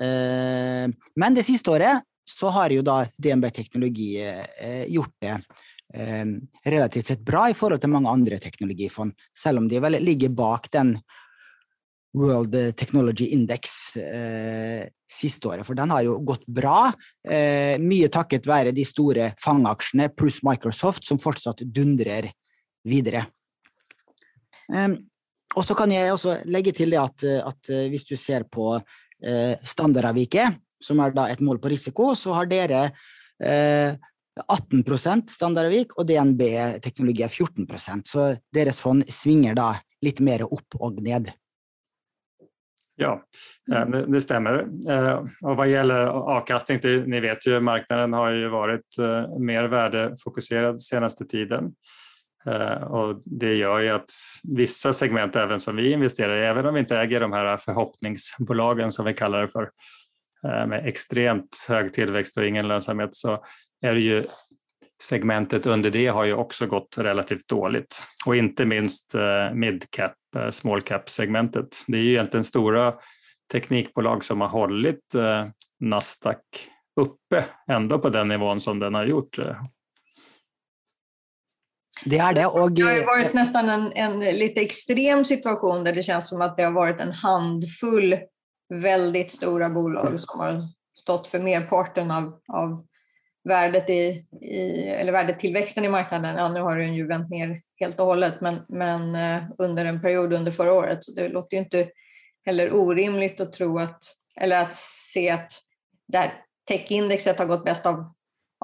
[0.00, 4.22] Men det siste året så har ju då DNB Teknologi
[4.60, 5.40] eh, gjort det
[5.94, 6.24] eh,
[6.64, 9.12] relativt sett bra i förhållande till många andra teknologifond,
[9.46, 10.98] även om de väl ligger bak den
[12.18, 16.92] World Technology Index eh, siste året, for den har jo gått bra.
[17.28, 22.28] Eh, mye takket være de store fangeaksjene pluss Microsoft, som fortsatt dundrer
[22.84, 23.24] videre.
[24.72, 24.98] Eh,
[25.56, 28.44] og så kan jeg også legge til det at, eh, at eh, hvis du ser
[28.44, 32.88] på eh, standardavviket, som er da et mål på risiko, så har dere
[33.42, 33.94] eh,
[34.40, 36.42] 18% standardavvik, og DNB
[36.82, 41.30] teknologi er 14% Så deres fond svinger da litt mer opp og ned.
[42.96, 43.22] Ja,
[43.72, 44.68] eh, det stämmer.
[44.88, 50.80] Eh, och vad gäller avkastning, ni vet ju marknaden har ju varit eh, mer värdefokuserad
[50.80, 51.72] senaste tiden.
[52.88, 54.10] Och det gör ju att
[54.48, 58.92] vissa segment, även som vi investerar i, även om vi inte äger de här förhoppningsbolagen
[58.92, 60.01] som vi kallar det för, Eh,
[60.42, 63.44] med extremt hög tillväxt och ingen lönsamhet så
[63.82, 64.24] är det ju
[65.02, 70.50] segmentet under det har ju också gått relativt dåligt och inte minst eh, midcap, eh,
[70.50, 71.84] small cap segmentet.
[71.86, 72.94] Det är ju egentligen stora
[73.52, 75.14] teknikbolag som har hållit
[75.80, 76.40] Nasdaq
[77.00, 79.38] uppe ändå på den nivån som den har gjort.
[82.04, 82.46] Det är det.
[82.46, 82.72] Och...
[82.72, 86.56] Det har ju varit nästan en, en lite extrem situation där det känns som att
[86.56, 88.18] det har varit en handfull
[88.72, 92.86] väldigt stora bolag som har stått för merparten av, av
[93.44, 96.36] värdet i, i, eller värdetillväxten i marknaden.
[96.36, 100.00] Ja, nu har den ju vänt ner helt och hållet, men, men eh, under en
[100.00, 101.04] period under förra året.
[101.04, 101.88] Så det låter ju inte
[102.46, 104.04] heller orimligt att tro att,
[104.40, 104.72] eller att
[105.12, 105.52] se att
[106.08, 106.32] det här
[106.68, 108.12] techindexet har gått bäst av,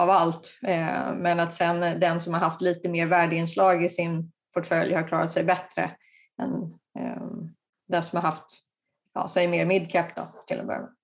[0.00, 4.32] av allt, eh, men att sen den som har haft lite mer värdeinslag i sin
[4.54, 5.90] portfölj har klarat sig bättre
[6.42, 6.62] än
[6.98, 7.22] eh,
[7.88, 8.67] den som har haft
[9.18, 10.94] ja, säg mer midcap då, till att börja med.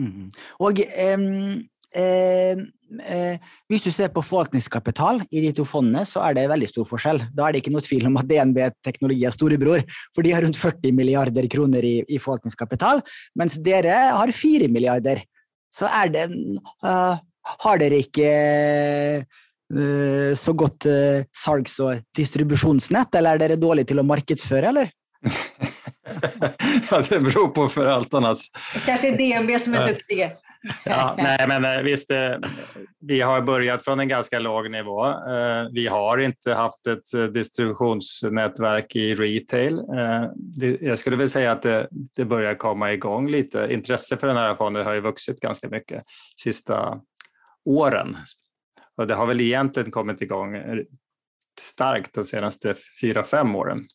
[0.00, 0.30] Mm.
[0.58, 1.20] Og eh,
[1.94, 3.38] eh,
[3.70, 7.20] Hvis du ser på forvaltningskapital i de to fondene, så er det veldig stor forskjell.
[7.34, 10.42] Da er det ikke noe tvil om at DNB Teknologi er storebror, for de har
[10.46, 13.02] rundt 40 milliarder kroner i, i forvaltningskapital,
[13.38, 15.22] mens dere har 4 milliarder.
[15.74, 16.26] Så er det
[16.86, 17.16] uh,
[17.64, 18.28] Har dere ikke
[19.74, 24.94] uh, så godt uh, salgs- og distribusjonsnett, eller er dere dårlige til å markedsføre, eller?
[26.90, 28.50] ja, det beror på förvaltarnas...
[28.86, 30.30] Kanske är DNB som är duktiga.
[30.84, 32.34] ja, nej, men eh, visst, eh,
[33.00, 35.06] vi har börjat från en ganska låg nivå.
[35.06, 39.82] Eh, vi har inte haft ett distributionsnätverk i retail.
[40.80, 43.68] Jag skulle väl säga att det, det börjar komma igång lite.
[43.70, 46.04] Intresse för den här fonden har ju vuxit ganska mycket
[46.36, 47.00] sista
[47.64, 48.16] åren.
[48.96, 50.62] Och det har väl egentligen kommit igång
[51.60, 53.86] starkt de senaste fyra, fem åren.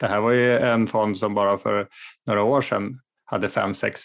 [0.00, 1.88] Det här var ju en fond som bara för
[2.26, 4.00] några år sedan hade 5, 6,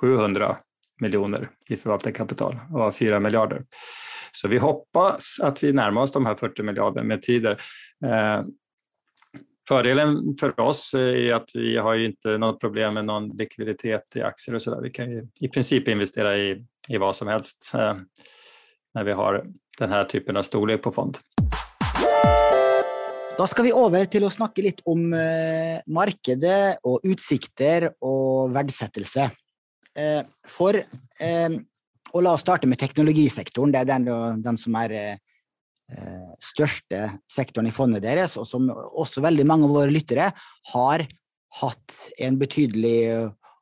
[0.00, 0.56] 700
[1.00, 3.64] miljoner i förvaltarkapital och var 4 miljarder.
[4.32, 7.60] Så vi hoppas att vi närmar oss de här 40 miljarder med tider.
[8.04, 8.44] Eh,
[9.68, 14.54] fördelen för oss är att vi har inte något problem med någon likviditet i aktier
[14.54, 14.82] och så där.
[14.82, 17.96] Vi kan ju i princip investera i, i vad som helst eh,
[18.94, 19.46] när vi har
[19.78, 21.18] den här typen av storlek på fond.
[23.36, 29.26] Da skal vi over til å snakke litt om eh, markedet og utsikter og verdsettelse.
[29.92, 31.56] Eh, for eh,
[32.16, 33.74] Og la oss starte med teknologisektoren.
[33.74, 34.06] Det er den,
[34.40, 39.74] den som er eh, største sektoren i fondet deres, og som også veldig mange av
[39.76, 40.30] våre lyttere
[40.72, 41.04] har
[41.60, 42.96] hatt en betydelig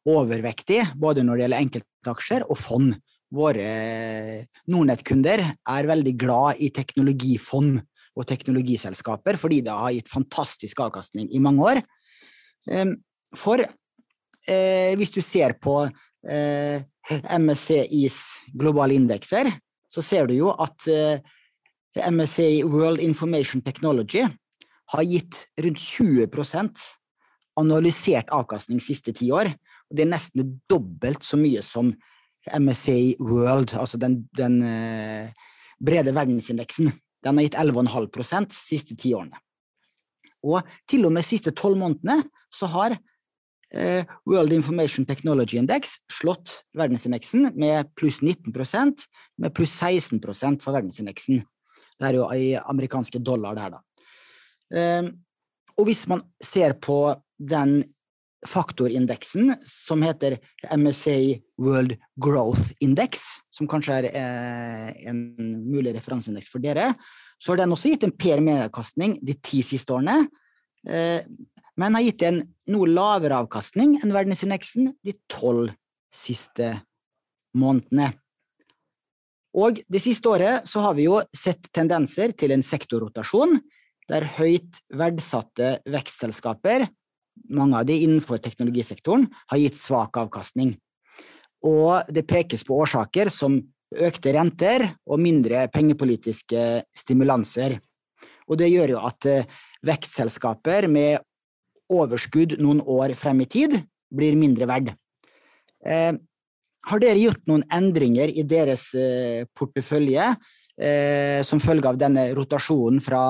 [0.07, 2.95] overvektig, både når det gjelder enkeltaksjer og fond.
[3.35, 3.75] Våre
[4.71, 7.83] Nordnett-kunder er veldig glad i teknologifond
[8.15, 11.83] og teknologiselskaper, fordi det har gitt fantastisk avkastning i mange år.
[12.71, 12.97] Ehm,
[13.35, 18.19] for eh, hvis du ser på eh, MSCIs
[18.55, 19.51] globale indekser,
[19.91, 21.19] så ser du jo at eh,
[21.95, 24.25] MSCI World Information Technology
[24.95, 26.87] har gitt rundt 20%
[27.61, 29.53] analysert avkastning de siste ti år.
[29.91, 31.93] Og det er nesten dobbelt så mye som
[32.45, 35.31] MSCI World, altså den, den eh,
[35.81, 36.91] brede verdensindeksen.
[37.25, 39.41] Den har gitt 11,5 de siste ti årene.
[40.45, 40.61] Og
[40.91, 42.21] til og med de siste tolv månedene
[42.53, 42.97] så har
[43.73, 49.07] eh, World Information Technology Index slått verdensindeksen med pluss 19%
[49.41, 50.21] med pluss 16
[50.61, 51.43] for verdensindeksen.
[51.95, 54.09] Det er jo i amerikanske dollar, det her, da.
[54.75, 55.13] Eh,
[55.75, 57.81] og hvis man ser på den
[58.49, 60.39] faktorindeksen som heter
[60.77, 61.17] MSA
[61.61, 65.21] World Growth Index, som kanskje er eh, en
[65.65, 66.93] mulig referanseindeks for dere,
[67.39, 70.27] så har den også gitt en per medavkastning de ti siste årene,
[70.89, 71.23] eh,
[71.81, 75.73] men har gitt en noe lavere avkastning enn verdensindeksen de tolv
[76.15, 76.71] siste
[77.59, 78.13] månedene.
[79.55, 83.61] Og det siste året så har vi jo sett tendenser til en sektorrotasjon,
[84.11, 86.89] der høyt verdsatte vekstselskaper
[87.51, 90.75] mange av de innenfor teknologisektoren har gitt svak avkastning.
[91.65, 93.61] Og det pekes på årsaker som
[93.95, 97.79] økte renter og mindre pengepolitiske stimulanser.
[98.51, 99.47] Og det gjør jo at eh,
[99.87, 101.23] vekstselskaper med
[101.93, 103.77] overskudd noen år frem i tid
[104.15, 104.93] blir mindre verd.
[105.85, 106.13] Eh,
[106.85, 110.27] har dere gjort noen endringer i deres eh, portefølje
[110.77, 113.23] eh, som følge av denne rotasjonen fra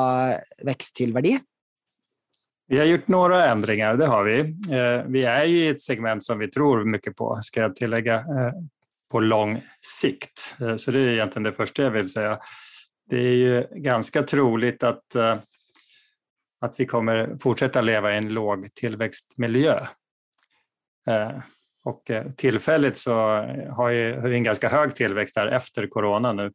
[0.66, 1.36] vekst til verdi?
[2.66, 4.40] Vi har gjort några ändringar, det har vi.
[4.76, 8.52] Eh, vi är i ett segment som vi tror mycket på, ska jag tillägga, eh,
[9.10, 9.62] på lång
[10.00, 10.56] sikt.
[10.60, 12.38] Eh, så det är egentligen det första jag vill säga.
[13.10, 15.16] Det är ju ganska troligt att,
[16.60, 19.86] att vi kommer fortsätta leva i en låg tillväxtmiljö.
[21.84, 23.12] Och tillfälligt så
[23.70, 23.88] har
[24.28, 26.52] vi en ganska hög tillväxt här efter corona nu.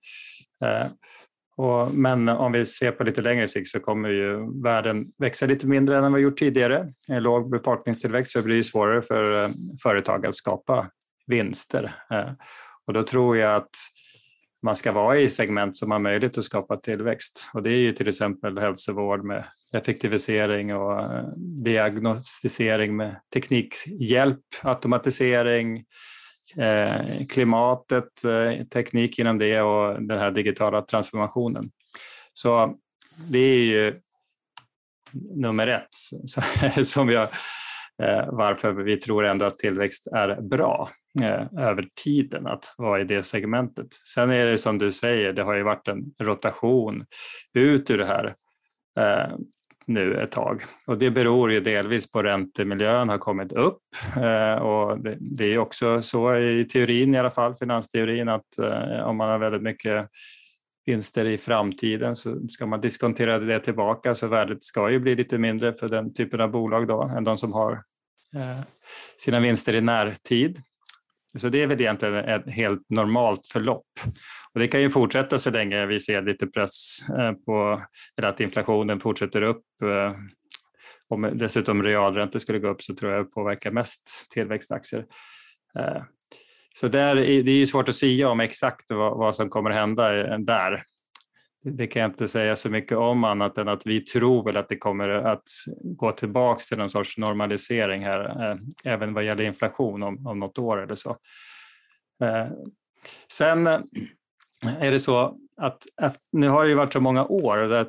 [1.59, 5.67] Och, men om vi ser på lite längre sikt så kommer ju världen växa lite
[5.67, 6.93] mindre än vad vi gjort tidigare.
[7.07, 9.49] En låg befolkningstillväxt så blir det svårare för eh,
[9.83, 10.89] företag att skapa
[11.27, 11.95] vinster.
[12.11, 12.31] Eh.
[12.87, 13.69] Och då tror jag att
[14.63, 17.49] man ska vara i segment som har möjlighet att skapa tillväxt.
[17.53, 19.43] Och det är ju till exempel hälsovård med
[19.73, 21.23] effektivisering och eh,
[21.63, 25.83] diagnostisering med teknikhjälp, automatisering,
[26.57, 31.71] Eh, klimatet, eh, teknik inom det och den här digitala transformationen.
[32.33, 32.75] Så
[33.29, 33.99] det är ju
[35.35, 35.95] nummer ett
[36.87, 37.23] som jag,
[38.03, 40.89] eh, varför vi tror ändå att tillväxt är bra
[41.57, 43.93] över tiden att vara i det segmentet.
[43.93, 47.05] Sen är det som du säger, det har ju varit en rotation
[47.53, 48.35] ut ur det här
[49.89, 50.63] nu ett tag.
[50.87, 53.81] Och det beror ju delvis på räntemiljön har kommit upp
[54.15, 59.17] eh, och det, är också så i teorin i alla fall, finansteorin, att eh, om
[59.17, 60.09] man har väldigt mycket
[60.85, 65.37] vinster i framtiden så ska man diskontera det tillbaka så värdet ska ju bli lite
[65.37, 67.71] mindre för den typen av bolag då än de som har
[68.35, 68.61] eh,
[69.17, 70.61] sina vinster i närtid.
[71.37, 73.87] Så det är väl egentligen ett helt normalt förlopp.
[74.53, 77.81] Och det kan ju fortsätta så länge vi ser lite press eh, på
[78.21, 79.63] att inflationen fortsätter upp.
[79.83, 80.13] Eh,
[81.07, 85.05] om dessutom realräntor skulle gå upp så tror jag det påverkar mest tillväxtaktier.
[85.79, 86.03] Eh,
[86.75, 90.37] så där, det är ju svårt att säga om exakt vad, vad som kommer hända
[90.37, 90.83] där.
[91.63, 94.69] Det kan jag inte säga så mycket om annat än att vi tror väl att
[94.69, 95.49] det kommer att
[95.83, 100.59] gå tillbaks till någon sorts normalisering här, eh, även vad gäller inflation om, om något
[100.59, 101.17] år eller så.
[102.23, 102.47] Eh,
[103.31, 103.67] sen
[104.79, 107.87] är det så att nu har det ju varit så många år där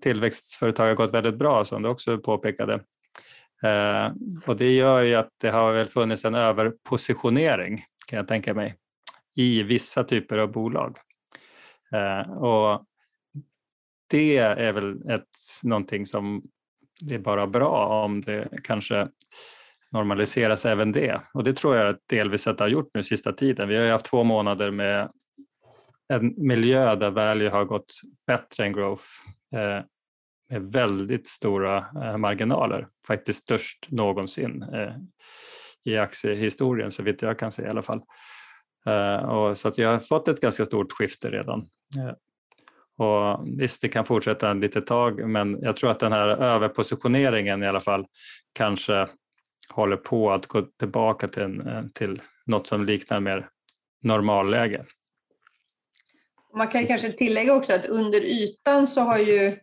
[0.00, 2.74] tillväxtföretag har gått väldigt bra som du också påpekade.
[3.62, 4.12] Eh,
[4.46, 8.74] och det gör ju att det har väl funnits en överpositionering kan jag tänka mig
[9.34, 10.96] i vissa typer av bolag.
[11.92, 12.84] Eh, och
[14.06, 15.28] det är väl ett,
[15.62, 16.42] någonting som
[17.00, 19.08] det är bara bra om det kanske
[19.92, 21.20] normaliseras även det.
[21.34, 23.68] Och det tror jag delvis att det har gjort nu sista tiden.
[23.68, 25.10] Vi har ju haft två månader med
[26.08, 27.92] en miljö där value har gått
[28.26, 29.04] bättre än growth.
[29.54, 29.84] Eh,
[30.48, 34.94] med väldigt stora eh, marginaler, faktiskt störst någonsin eh,
[35.84, 38.02] i aktiehistorien så vitt jag kan se i alla fall.
[38.86, 41.60] Eh, och så att vi har fått ett ganska stort skifte redan.
[41.98, 42.14] Eh,
[42.98, 47.62] och visst, det kan fortsätta en litet tag, men jag tror att den här överpositioneringen
[47.62, 48.06] i alla fall
[48.52, 49.08] kanske
[49.74, 53.48] håller på att gå tillbaka till, en, eh, till något som liknar mer
[54.02, 54.84] normalläge.
[56.56, 59.58] Man kan kanske tillägga också att under ytan så har ju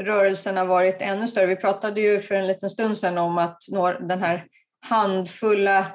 [0.00, 1.46] rörelserna varit ännu större.
[1.46, 3.58] Vi pratade ju för en liten stund sedan om att
[4.00, 4.44] den här
[4.86, 5.86] handfulla,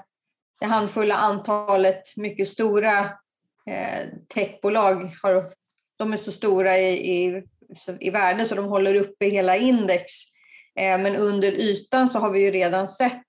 [0.59, 2.99] det handfulla antalet mycket stora
[3.65, 5.51] eh, techbolag har,
[5.97, 7.43] de är så stora i, i,
[7.99, 10.11] i värde så de håller uppe hela index.
[10.79, 13.27] Eh, men under ytan så har vi ju redan sett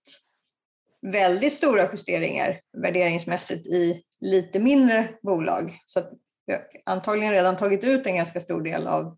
[1.03, 5.79] väldigt stora justeringar värderingsmässigt i lite mindre bolag.
[5.85, 6.03] Så
[6.47, 9.17] vi har antagligen redan tagit ut en ganska stor del av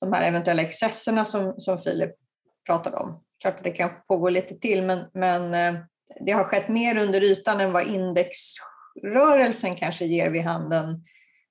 [0.00, 2.10] de här eventuella excesserna som, som Filip
[2.66, 3.24] pratade om.
[3.40, 5.82] Klart att det kan pågå lite till, men, men eh,
[6.26, 11.04] det har skett mer under ytan än vad indexrörelsen kanske ger vid handen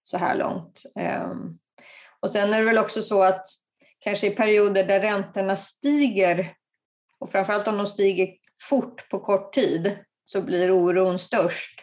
[0.04, 0.84] så här långt.
[1.00, 1.58] Ehm,
[2.20, 3.46] och sen är det väl också så att
[4.00, 6.54] kanske i perioder där räntorna stiger
[7.20, 8.30] och framförallt om de stiger
[8.70, 11.82] fort på kort tid så blir oron störst.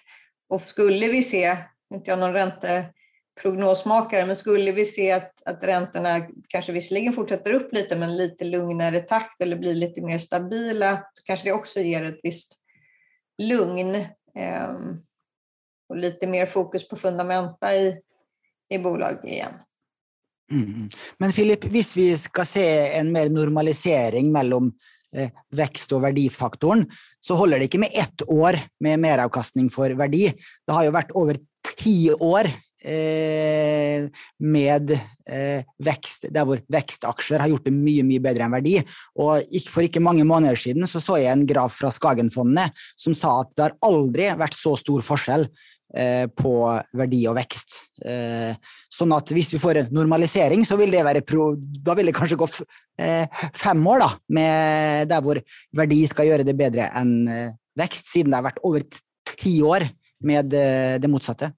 [0.48, 1.57] Och skulle vi se,
[1.94, 7.72] inte jag någon ränteprognosmakare, men skulle vi se att, att räntorna kanske visserligen fortsätter upp
[7.72, 12.02] lite men lite lugnare takt eller blir lite mer stabila så kanske det också ger
[12.02, 12.54] ett visst
[13.38, 13.94] lugn
[14.35, 14.72] eh,
[15.88, 18.00] och lite mer fokus på fundamenta i,
[18.70, 19.52] i bolag igen.
[20.52, 20.64] Mm.
[20.64, 20.88] mm.
[21.18, 24.72] Men Filip, om vi ska se en mer normalisering mellan
[25.16, 30.33] eh, växt och värdefaktorn så håller det inte med ett år med meravkastning för värde.
[30.66, 31.37] Det har ju varit över
[31.76, 32.44] tio år
[32.85, 34.90] eh, med
[35.26, 38.83] eh, växt, där vår växtaktier har gjort det mycket, mycket bättre än värde.
[39.14, 43.40] Och för inte många månader sedan så såg jag en graf från Skagenfonden som sa
[43.40, 45.48] att det har aldrig varit så stor skillnad
[45.94, 47.68] Eh, på verdi och växt.
[48.88, 52.12] Så att om vi får en normalisering så vill det vara pro, då vill det
[52.12, 52.48] kanske gå
[52.98, 55.40] eh, fem år då, med där vår
[55.77, 58.83] verdi ska göra det bättre än eh, växt, sedan det har varit över
[59.37, 59.83] tio år
[60.20, 60.46] med
[61.01, 61.53] det motsatta.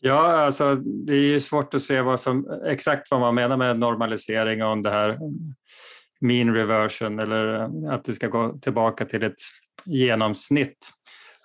[0.00, 3.78] Ja, alltså det är ju svårt att se vad som, exakt vad man menar med
[3.78, 5.18] normalisering och om det här
[6.20, 9.40] mean reversion eller att det ska gå tillbaka till ett
[9.84, 10.90] genomsnitt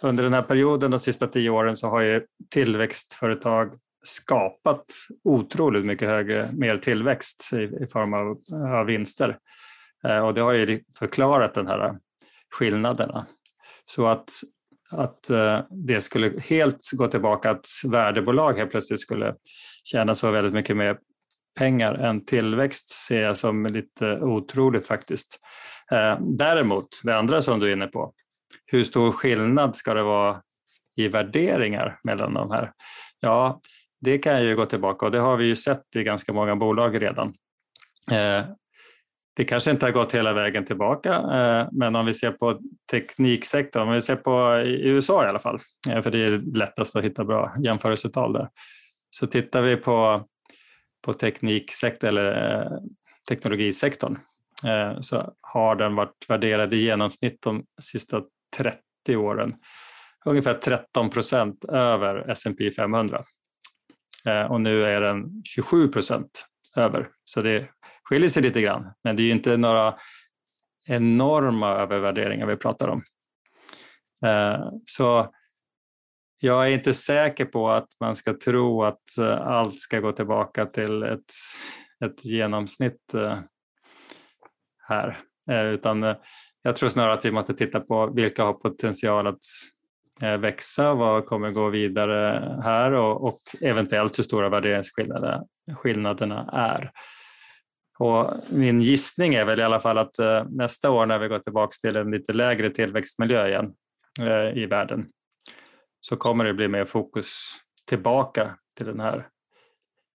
[0.02, 3.72] under den här perioden, de sista tio åren, så har ju tillväxtföretag
[4.04, 4.86] skapat
[5.24, 8.38] otroligt mycket högre, mer tillväxt i, i form av,
[8.76, 9.38] av vinster.
[10.04, 11.98] Eh, och det har ju förklarat den här
[12.52, 13.26] skillnaderna.
[13.86, 14.30] Så att,
[14.92, 19.36] att eh, det skulle helt gå tillbaka, att värdebolag helt plötsligt skulle
[19.84, 20.98] tjäna så väldigt mycket mer
[21.60, 25.40] pengar än tillväxt ser jag som lite otroligt faktiskt.
[25.92, 28.14] Eh, däremot, det andra som du är inne på,
[28.72, 30.42] hur stor skillnad ska det vara
[30.96, 32.72] i värderingar mellan de här?
[33.20, 33.60] Ja,
[34.02, 37.02] det kan ju gå tillbaka och det har vi ju sett i ganska många bolag
[37.02, 37.28] redan.
[38.12, 38.46] Eh,
[39.36, 42.60] det kanske inte har gått hela vägen tillbaka, eh, men om vi ser på
[42.92, 46.96] tekniksektorn, om vi ser på i USA i alla fall, eh, för det är lättast
[46.96, 48.50] att hitta bra jämförelsetal där,
[49.10, 50.26] så tittar vi på,
[51.06, 52.70] på tekniksektorn eller
[53.30, 54.18] teknologisektorn
[55.00, 58.22] så har den varit värderad i genomsnitt de sista
[58.58, 59.56] 30 åren
[60.26, 63.26] ungefär 13 procent över S&P 500.
[64.26, 67.70] Eh, och nu är den 27 procent över, så det
[68.04, 68.94] skiljer sig lite grann.
[69.04, 69.98] Men det är ju inte några
[70.88, 73.04] enorma övervärderingar vi pratar om.
[74.26, 75.34] Eh, så
[76.42, 80.66] jag är inte säker på att man ska tro att eh, allt ska gå tillbaka
[80.66, 81.32] till ett,
[82.06, 83.14] ett genomsnitt
[84.88, 86.16] här, utan
[86.70, 89.40] jag tror snarare att vi måste titta på vilka har potential att
[90.22, 96.92] eh, växa, vad kommer gå vidare här och, och eventuellt hur stora värderingsskillnaderna är.
[98.00, 101.40] Och min gissning är väl i alla fall att eh, nästa år när vi går
[101.40, 103.74] tillbaka till en lite lägre tillväxtmiljö igen
[104.22, 105.06] eh, i världen
[106.00, 109.28] så kommer det bli mer fokus tillbaka till den här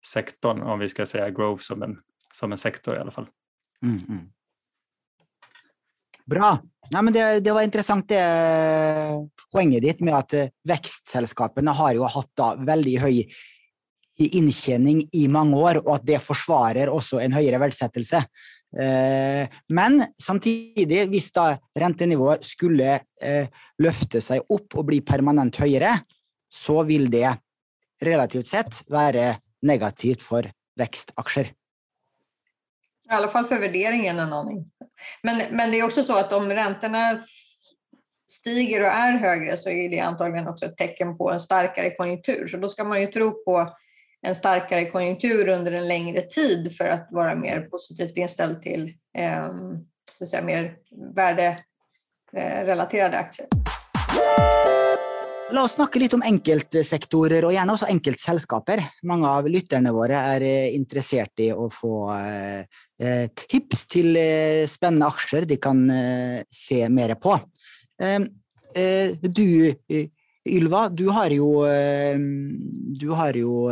[0.06, 1.98] sektorn, om vi ska säga growth som en,
[2.34, 3.26] som en sektor i alla fall.
[3.82, 4.32] Mm, mm.
[6.26, 6.58] Bra.
[6.90, 12.02] Ja, men det, det, var intressant det poenget ditt med att eh, växtsällskapen har ju
[12.02, 13.32] haft da, väldigt hög
[14.18, 18.16] intjäning i många år och att det försvarar också en högre värdesättelse.
[18.78, 23.48] Eh, men samtidigt, om räntenivån skulle eh,
[23.78, 25.98] lyfta sig upp och bli permanent högre,
[26.48, 27.36] så vill det
[28.02, 31.44] relativt sett vara negativt för växtaktier.
[33.10, 34.71] I alla fall för värderingen en aning.
[35.22, 37.20] Men, men det är också så att om räntorna
[38.30, 42.46] stiger och är högre så är det antagligen också ett tecken på en starkare konjunktur.
[42.46, 43.76] Så då ska man ju tro på
[44.26, 49.46] en starkare konjunktur under en längre tid för att vara mer positivt inställd till eh,
[50.18, 50.76] så att säga, mer
[51.14, 53.46] värderelaterade eh, aktier.
[55.52, 58.80] La oss snakke litt om enkeltsektorer, og gjerne også enkeltselskaper.
[59.08, 65.10] Mange av lytterne våre er eh, interessert i å få eh, tips til eh, spennende
[65.12, 65.82] aksjer de kan
[66.48, 67.36] se mer på.
[69.22, 69.48] Du,
[70.48, 71.50] Ylva, du har jo,
[73.02, 73.66] du har jo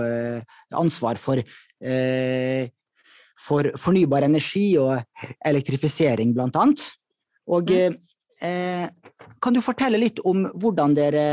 [0.76, 1.40] ansvar for,
[3.46, 5.00] for fornybar energi og
[5.48, 6.84] elektrifisering, blant annet.
[7.50, 7.96] Og mm.
[9.40, 11.26] kan du fortelle litt om hvordan dere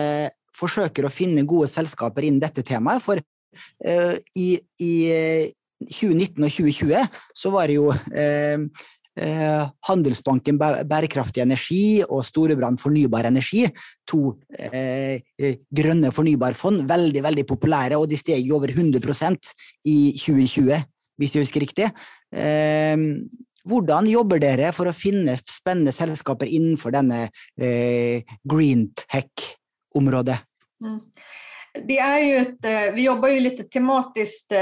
[0.58, 3.04] forsøker å finne gode selskaper innen dette temaet.
[3.04, 4.50] For eh, i,
[4.84, 5.50] i, eh,
[5.86, 8.86] 2019 og 2020 så var det jo eh,
[9.18, 13.64] Handelsbanken Bærekraftig energi og Storebrand Fornybar energi,
[14.06, 14.36] to
[15.74, 19.50] grønne fornybarfond, veldig veldig populære, og de steg over 100%
[19.90, 20.86] i 2020,
[21.18, 21.90] hvis jeg husker riktig.
[23.66, 27.24] Hvordan jobber dere for å finne spennende selskaper innenfor denne
[27.58, 29.50] green tech
[29.96, 30.40] område?
[30.86, 31.00] Mm.
[31.84, 34.60] Det är ju ett, eh, vi jobbar ju lite tematiskt eh,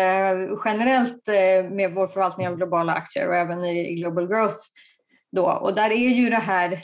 [0.66, 4.58] generellt eh, med vår förvaltning av globala aktier och även i Global Growth.
[5.32, 5.46] Då.
[5.46, 6.82] Och där är ju det här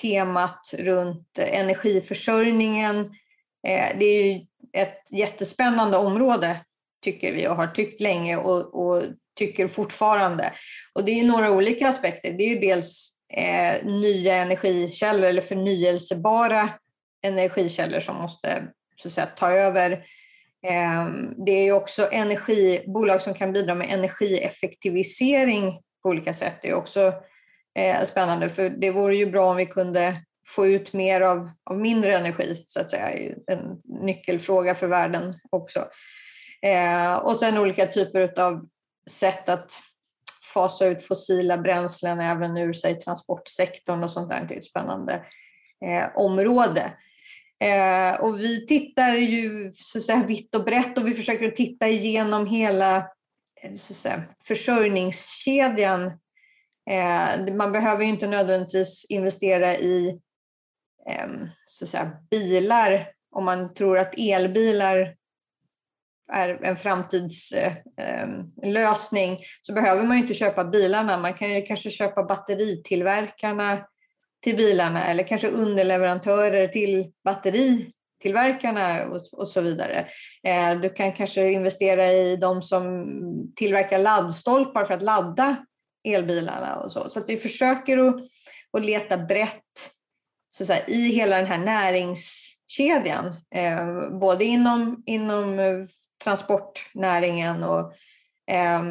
[0.00, 3.14] temat runt energiförsörjningen.
[3.98, 4.40] Det är ju
[4.72, 6.56] ett jättespännande område
[7.04, 9.02] tycker vi och har tyckt länge och, och
[9.38, 10.52] tycker fortfarande.
[10.94, 12.32] Och det är några olika aspekter.
[12.32, 16.68] Det är ju dels eh, nya energikällor eller förnyelsebara
[17.22, 18.62] energikällor som måste
[18.96, 20.04] så att säga, ta över.
[20.66, 26.54] Ehm, det är också energibolag som kan bidra med energieffektivisering på olika sätt.
[26.62, 27.14] Det är också
[27.74, 30.16] eh, spännande för det vore ju bra om vi kunde
[30.48, 33.34] få ut mer av, av mindre energi, så att säga.
[33.46, 35.88] En nyckelfråga för världen också.
[36.62, 38.66] Eh, och sen olika typer av
[39.10, 39.80] sätt att
[40.54, 44.44] fasa ut fossila bränslen även ur sig transportsektorn och sånt där.
[44.48, 45.24] Det är ett spännande
[45.86, 46.92] eh, område.
[47.62, 51.88] Eh, och vi tittar ju så att säga, vitt och brett och vi försöker titta
[51.88, 52.96] igenom hela
[53.62, 56.06] eh, så att säga, försörjningskedjan.
[56.90, 60.20] Eh, man behöver ju inte nödvändigtvis investera i
[61.10, 61.28] eh,
[61.64, 65.14] så att säga, bilar om man tror att elbilar
[66.32, 71.16] är en framtidslösning eh, ehm, så behöver man ju inte köpa bilarna.
[71.16, 73.86] Man kan ju kanske köpa batteritillverkarna
[74.42, 80.06] till bilarna eller kanske underleverantörer till batteritillverkarna och, och så vidare.
[80.42, 83.06] Eh, du kan kanske investera i de som
[83.56, 85.56] tillverkar laddstolpar för att ladda
[86.08, 87.10] elbilarna och så.
[87.10, 88.16] Så att vi försöker att,
[88.72, 89.92] att leta brett
[90.48, 95.84] så att säga, i hela den här näringskedjan, eh, både inom, inom eh,
[96.24, 97.92] transportnäringen och
[98.50, 98.82] eh,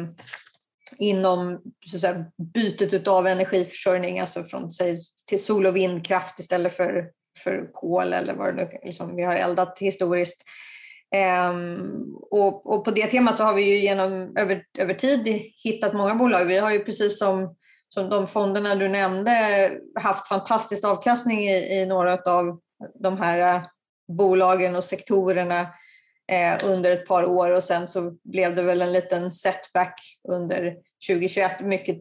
[0.98, 2.24] inom så säga,
[2.54, 7.10] bytet av energiförsörjning, alltså från säg, till sol och vindkraft istället för,
[7.44, 10.42] för kol eller vad det nu liksom, vi har eldat historiskt.
[11.50, 15.94] Um, och, och, på det temat så har vi ju genom, över, över tid hittat
[15.94, 16.44] många bolag.
[16.44, 17.56] Vi har ju precis som,
[17.88, 19.70] som de fonderna du nämnde
[20.00, 22.60] haft fantastisk avkastning i, i några av
[22.94, 23.62] de här eh,
[24.12, 25.66] bolagen och sektorerna
[26.32, 30.76] Eh, under ett par år och sen så blev det väl en liten setback under
[31.08, 31.98] 2021, mycket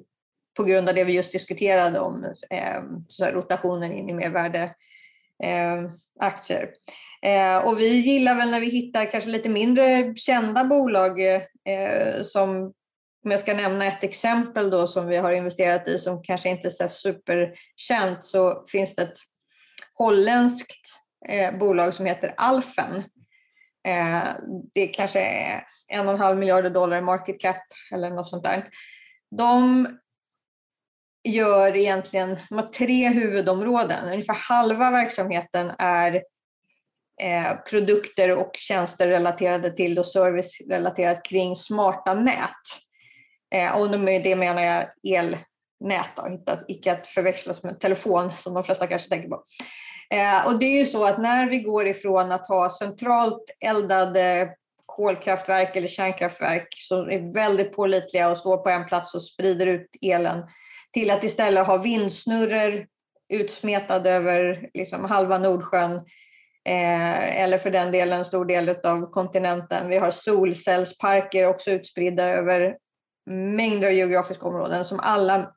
[0.58, 2.82] på grund av det vi just diskuterade om eh,
[3.34, 6.74] rotationen in i mervärdeaktier.
[7.24, 11.42] Eh, eh, och vi gillar väl när vi hittar kanske lite mindre kända bolag eh,
[12.24, 12.74] som
[13.26, 16.68] om jag ska nämna ett exempel då som vi har investerat i som kanske inte
[16.68, 19.18] är så superkänt så finns det ett
[19.94, 20.88] holländskt
[21.30, 23.04] eh, bolag som heter Alfen.
[23.88, 24.24] Eh,
[24.74, 28.44] det kanske är en och en halv miljarder dollar i market cap eller något sånt
[28.44, 28.70] där.
[29.38, 29.88] De
[31.24, 34.10] gör egentligen de har tre huvudområden.
[34.10, 36.24] Ungefär halva verksamheten är
[37.22, 42.52] eh, produkter och tjänster relaterade till och service relaterat kring smarta nät.
[43.56, 44.86] Eh, och med det menar jag
[45.18, 49.44] elnät, då, icke att förväxlas med telefon som de flesta kanske tänker på.
[50.12, 54.42] Eh, och det är ju så att när vi går ifrån att ha centralt eldade
[54.42, 54.48] eh,
[54.86, 59.90] kolkraftverk eller kärnkraftverk som är väldigt pålitliga och står på en plats och sprider ut
[60.02, 60.44] elen
[60.94, 62.86] till att istället ha vindsnurror
[63.34, 65.96] utsmetade över liksom halva Nordsjön
[66.66, 69.90] eh, eller för den delen en stor del av kontinenten.
[69.90, 72.76] Vi har solcellsparker också utspridda över
[73.30, 75.52] mängder av geografiska områden som alla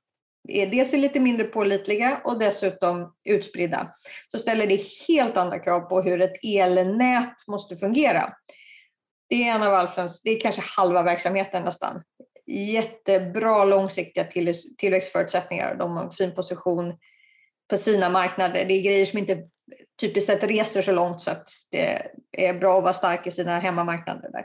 [0.48, 3.94] är dels är lite mindre pålitliga och dessutom utspridda.
[4.28, 8.32] Så ställer det helt andra krav på hur ett elnät måste fungera.
[9.28, 12.02] Det är en av Alfens, det är kanske halva verksamheten nästan.
[12.46, 14.24] Jättebra långsiktiga
[14.78, 15.74] tillväxtförutsättningar.
[15.74, 16.98] De har en fin position
[17.70, 18.64] på sina marknader.
[18.64, 19.42] Det är grejer som inte
[20.00, 23.58] typiskt sett reser så långt så att det är bra att vara stark i sina
[23.58, 24.30] hemmamarknader.
[24.32, 24.44] Där.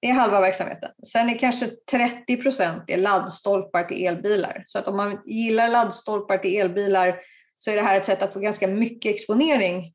[0.00, 0.90] Det är halva verksamheten.
[1.06, 4.64] Sen är kanske 30 procent laddstolpar till elbilar.
[4.66, 7.20] Så att om man gillar laddstolpar till elbilar
[7.58, 9.92] så är det här ett sätt att få ganska mycket exponering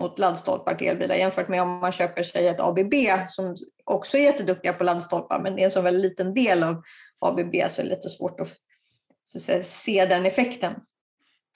[0.00, 2.94] mot laddstolpar till elbilar jämfört med om man köper sig ett ABB
[3.28, 6.82] som också är jätteduktiga på laddstolpar men det är en så väldigt liten del av
[7.18, 8.52] ABB så det är lite svårt att,
[9.36, 10.74] att säga, se den effekten.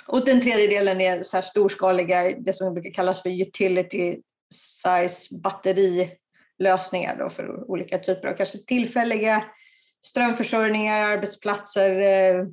[0.07, 4.21] Och den tredje delen är så här storskaliga, det som brukar kallas för utility
[4.55, 6.11] size batteri
[6.59, 9.45] lösningar då för olika typer av kanske tillfälliga
[10.05, 12.47] strömförsörjningar, arbetsplatser, eh,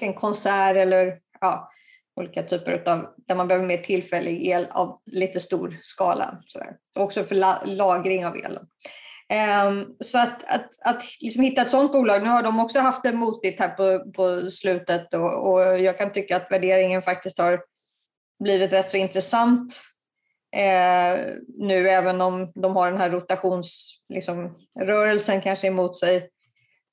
[0.00, 1.70] en konsert eller ja,
[2.16, 6.38] olika typer av där man behöver mer tillfällig el av lite stor skala.
[6.46, 6.76] Sådär.
[6.98, 8.66] Också för la lagring av elen.
[9.68, 13.02] Um, så att, att, att liksom hitta ett sådant bolag, nu har de också haft
[13.02, 17.60] det motigt här på, på slutet och, och jag kan tycka att värderingen faktiskt har
[18.44, 19.82] blivit rätt så intressant
[20.56, 21.18] eh,
[21.58, 26.30] nu även om de har den här rotationsrörelsen liksom, kanske emot sig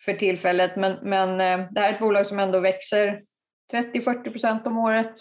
[0.05, 0.76] för tillfället.
[0.76, 3.22] Men, men eh, det här är ett bolag som ändå växer
[3.74, 5.14] 30-40 procent om året.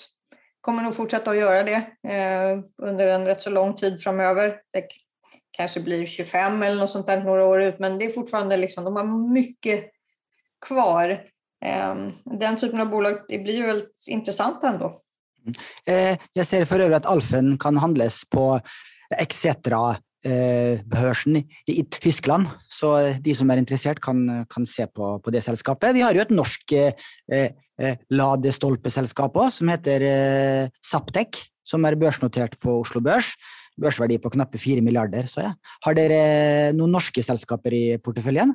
[0.61, 4.61] Kommer nog fortsätta att göra det eh, under en rätt så lång tid framöver.
[4.70, 4.86] Det
[5.51, 8.84] kanske blir 25 eller något sånt där några år ut, men det är fortfarande liksom,
[8.84, 9.90] de har mycket
[10.66, 11.24] kvar.
[11.64, 15.01] Ehm, den typen av bolag det blir ju väldigt intressant ändå.
[15.86, 18.61] Eh, jag ser för övrigt att Alfen kan handlas på
[19.18, 21.36] Exetra eh, børsen
[21.66, 22.47] i Tyskland.
[22.68, 25.95] Så eh, de som är intresserade kan, kan se på, på det sällskapet.
[25.95, 26.93] Vi har ju ett norskt eh,
[27.82, 33.34] eh, ladestolpeselskap også, som heter eh, Saptek, som är börsnoterat på Oslo Børs.
[33.82, 35.53] Børsverdi på knappt 4 miljarder, så jag.
[35.80, 38.55] Har ni några norska sällskap i portföljen?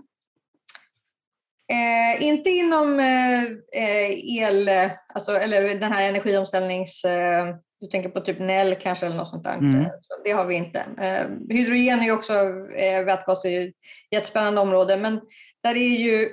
[1.69, 3.43] Eh, inte inom eh,
[3.83, 4.69] eh, el,
[5.13, 7.05] alltså, eller den här energiomställnings...
[7.05, 9.57] Eh, du tänker på typ Nell kanske eller något sånt där.
[9.57, 9.85] Mm.
[10.01, 10.79] Så det har vi inte.
[10.79, 12.33] Eh, hydrogen är ju också,
[12.75, 13.73] eh, vätgas är ett
[14.11, 15.21] jättespännande område, men
[15.63, 16.29] där är ju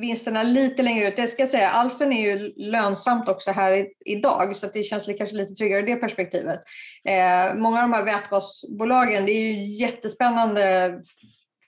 [0.00, 1.16] vinsterna lite längre ut.
[1.16, 5.36] Det ska jag säga, Alfen är ju lönsamt också här idag så det känns kanske
[5.36, 6.60] lite tryggare i det perspektivet.
[7.04, 10.94] Eh, många av de här vätgasbolagen, det är ju jättespännande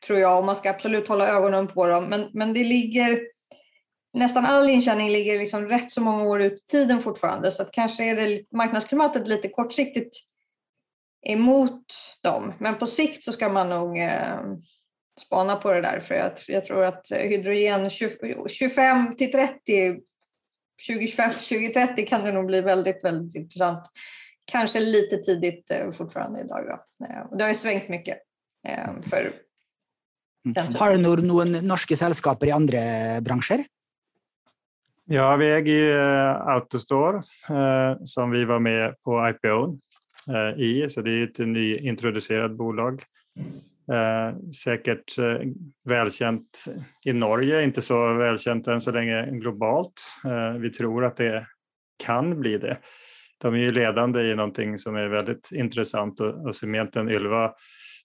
[0.07, 2.05] tror jag och man ska absolut hålla ögonen på dem.
[2.05, 3.21] Men, men det ligger,
[4.13, 7.73] nästan all intjäning ligger liksom rätt så många år ut i tiden fortfarande så att
[7.73, 10.17] kanske är det marknadsklimatet lite kortsiktigt
[11.27, 11.85] emot
[12.23, 12.53] dem.
[12.59, 14.41] Men på sikt så ska man nog eh,
[15.21, 17.91] spana på det där för jag, jag tror att hydrogen
[18.49, 20.01] 25 till 30
[20.89, 23.91] 2025-2030 kan det nog bli väldigt, väldigt intressant.
[24.45, 26.67] Kanske lite tidigt eh, fortfarande idag.
[26.67, 27.07] Då.
[27.07, 28.19] Eh, det har ju svängt mycket
[28.69, 29.33] eh, för
[30.79, 32.79] har du några norska sällskap i andra
[33.21, 33.65] branscher?
[35.05, 37.17] Ja, vi äger ju eh, Autostore
[37.49, 39.79] eh, som vi var med på IPO
[40.35, 43.03] eh, i, så det är ett nyintroducerat bolag.
[44.65, 45.19] Säkert
[45.85, 46.65] välkänt
[47.05, 49.93] i Norge, inte så välkänt än så länge globalt.
[50.59, 51.47] Vi tror att det
[52.05, 52.79] kan bli det.
[53.39, 57.53] De är ju ledande i någonting som är väldigt intressant och, och som egentligen Ylva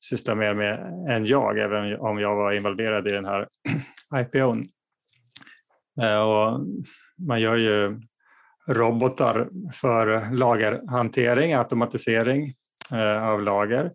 [0.04, 0.80] sysslar mer med
[1.10, 3.48] än jag, även om jag var involverad i den här
[4.16, 4.68] IPOn.
[6.02, 6.62] Eh, och
[7.28, 8.02] man gör ju
[8.68, 12.54] robotar för lagerhantering, automatisering
[12.94, 13.92] eh, av lager.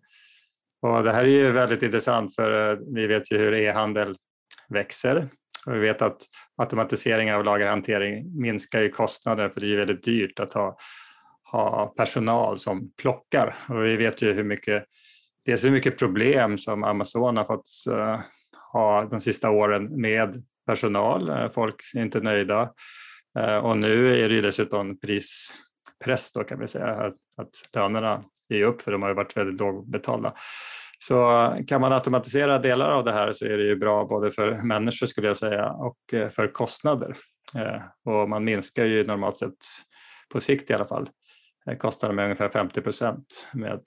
[0.83, 4.17] Och det här är ju väldigt intressant för eh, vi vet ju hur e-handel
[4.69, 5.29] växer.
[5.67, 6.23] Och vi vet att
[6.57, 10.77] automatisering av lagerhantering minskar ju kostnader för det är väldigt dyrt att ha,
[11.53, 13.55] ha personal som plockar.
[13.69, 14.85] Och vi vet ju hur mycket
[15.47, 18.21] dels hur mycket problem som Amazon har fått eh,
[18.73, 21.29] ha de sista åren med personal.
[21.29, 22.73] Eh, folk är inte nöjda.
[23.39, 28.65] Eh, och nu är det dessutom prispress då kan vi säga, att, att lönerna är
[28.65, 30.35] upp för de har ju varit väldigt lågbetalda.
[30.99, 34.53] Så kan man automatisera delar av det här så är det ju bra både för
[34.53, 37.17] människor skulle jag säga och för kostnader.
[38.05, 39.57] Och man minskar ju normalt sett
[40.33, 41.09] på sikt i alla fall
[41.79, 43.81] kostnader med ungefär 50 procent med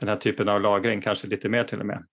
[0.00, 2.04] den här typen av lagring, kanske lite mer till och med.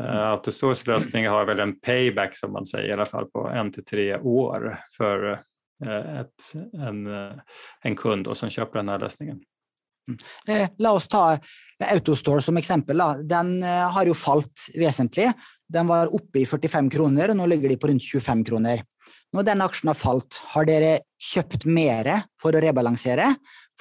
[0.00, 3.72] Uh, Autostores lösning har väl en payback som man säger i alla fall på en
[3.72, 5.32] till tre år för
[5.86, 7.32] uh, ett, en, uh,
[7.82, 9.40] en kund och som köper den här lösningen.
[10.08, 10.62] Mm.
[10.62, 11.38] Eh, låt oss ta
[11.84, 12.98] Autostore som exempel.
[12.98, 13.14] Da.
[13.14, 15.32] Den har ju fallit väsentligt
[15.68, 18.82] Den var oppe i 45 kroner, og nå ligger de på rundt 25 kroner.
[19.34, 20.98] Når den aksjen har falt, har dere
[21.32, 23.32] kjøpt mer for å rebalansere?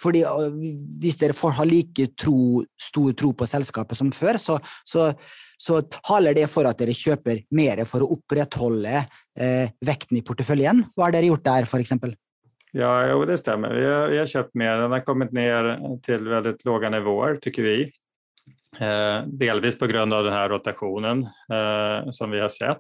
[0.02, 0.58] Fordi eh,
[1.02, 5.12] Hvis dere får har like tro, stor tro på selskapet som før, så, så,
[5.58, 10.86] så taler det for at dere kjøper mer for å opprettholde eh, vekten i porteføljen.
[10.94, 11.98] Hva har dere gjort der, f.eks.?
[12.74, 13.74] Ja, jo, det stämmer.
[13.78, 14.80] Vi har, vi har köpt mer.
[14.82, 17.91] Den har kommit ner till väldigt låga nivåer, tycker vi.
[18.80, 22.80] Eh, delvis på grund av den här rotationen eh, som vi har sett.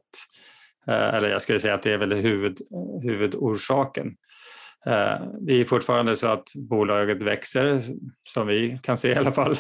[0.87, 2.61] Eh, eller jag skulle säga att det är väl huvud,
[3.03, 4.15] huvudorsaken.
[4.85, 7.81] Eh, det är fortfarande så att bolaget växer,
[8.29, 9.57] som vi kan se i alla fall,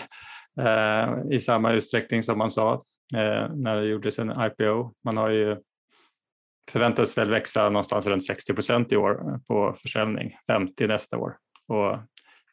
[0.59, 2.73] eh, i samma utsträckning som man sa
[3.15, 4.93] eh, när det gjordes en IPO.
[5.03, 5.57] Man har ju
[6.71, 11.35] förväntas väl växa någonstans runt 60 procent i år på försäljning, 50 nästa år.
[11.67, 11.97] Och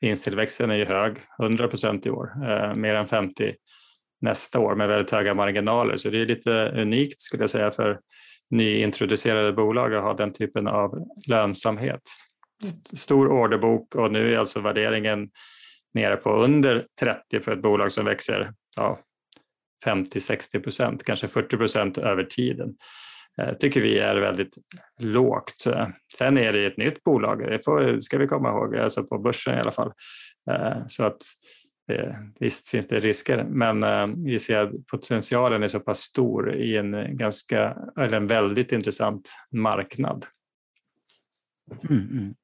[0.01, 2.33] Vinsttillväxten är ju hög, 100 procent i år,
[2.75, 3.55] mer än 50
[4.21, 5.97] nästa år med väldigt höga marginaler.
[5.97, 8.01] Så det är lite unikt skulle jag säga för
[8.51, 12.03] nyintroducerade bolag att ha den typen av lönsamhet.
[12.93, 15.31] Stor orderbok och nu är alltså värderingen
[15.95, 18.99] nere på under 30 för ett bolag som växer ja,
[19.87, 22.77] 50-60 procent, kanske 40 procent över tiden.
[23.39, 24.59] Eh, tycker vi är väldigt
[24.99, 25.67] lågt.
[25.67, 25.89] Eh,
[26.19, 29.59] sen är det ett nytt bolag, det får, ska vi komma ihåg, alltså på börsen
[29.59, 29.93] i alla fall.
[30.51, 31.23] Eh, så att
[32.41, 37.17] visst finns det risker, men vi ser att potentialen är så pass stor i en,
[37.17, 40.27] ganska, eller en väldigt intressant marknad.
[41.91, 42.35] Mm, mm.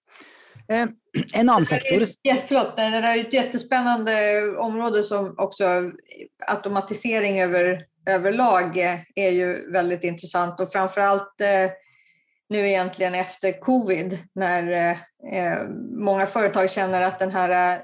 [0.69, 0.87] Eh,
[1.35, 1.99] en annan sektor...
[2.47, 5.65] Förlåt, det är ett jättespännande område som också
[6.47, 8.79] automatisering över överlag
[9.15, 10.61] är ju väldigt intressant.
[10.61, 11.71] Och framförallt eh,
[12.49, 14.91] nu egentligen efter covid när
[15.33, 15.63] eh,
[15.99, 17.83] många företag känner att den här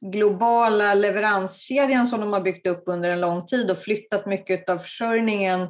[0.00, 4.78] globala leveranskedjan som de har byggt upp under en lång tid och flyttat mycket av
[4.78, 5.68] försörjningen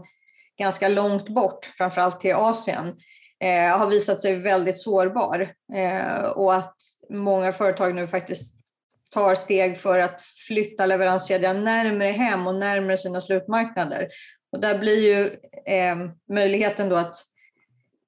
[0.58, 2.96] ganska långt bort, framförallt till Asien,
[3.40, 5.48] Eh, har visat sig väldigt sårbar.
[5.74, 6.76] Eh, och att
[7.10, 8.54] många företag nu faktiskt
[9.10, 14.08] tar steg för att flytta leveranskedjan närmare hem och närmare sina slutmarknader.
[14.52, 15.30] Och där blir ju
[15.74, 15.96] eh,
[16.28, 17.16] möjligheten då att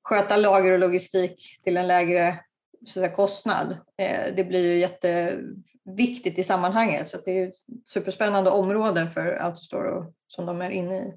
[0.02, 2.38] sköta lager och logistik till en lägre
[2.84, 3.76] så säga, kostnad.
[3.98, 7.08] Eh, det blir ju jätteviktigt i sammanhanget.
[7.08, 7.54] Så det är ett
[7.84, 11.14] superspännande område för Autostore och, som de är inne i.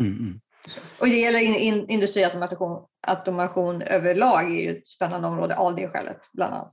[0.00, 0.40] Mm, mm.
[0.98, 5.88] Och det gäller in, in, industriautomation automation överlag är ju ett spännande område av det
[5.88, 6.72] skälet bland annat.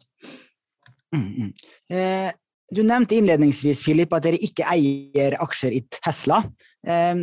[1.16, 2.28] Mm, mm.
[2.28, 2.34] Eh,
[2.72, 6.44] du nämnde inledningsvis, Filip, att ni inte äger aktier i Tesla.
[6.88, 7.16] Eh,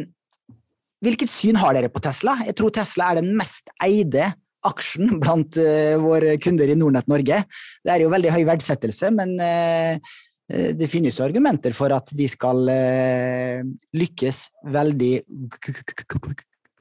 [1.00, 2.42] vilket syn har ni på Tesla?
[2.46, 7.44] Jag tror Tesla är den mest ägda aksjen bland eh, våra kunder i Nordnet Norge.
[7.84, 9.92] Det är ju väldigt hög värdesättelse, men eh,
[10.52, 13.62] eh det finns jo argumenter för att de ska eh,
[13.92, 15.26] lyckas väldigt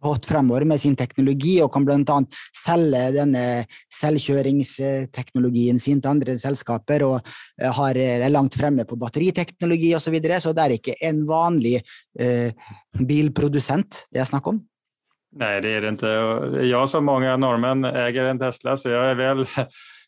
[0.06, 2.20] godt fremover med sin teknologi, og kan bl.a.
[2.56, 7.18] selge denne eh, selvkjøringsteknologien sin til andre selskaper, og
[7.62, 10.06] eh, har, eh, er langt fremme på batteriteknologi osv.
[10.06, 10.40] Så, videre.
[10.40, 11.80] så det er ikke en vanlig
[12.20, 12.54] eh,
[13.02, 14.62] bilprodusent det er snakk om.
[15.36, 16.08] Nej, det är det inte.
[16.66, 19.46] Jag som många norrmän äger en Tesla, så jag är väl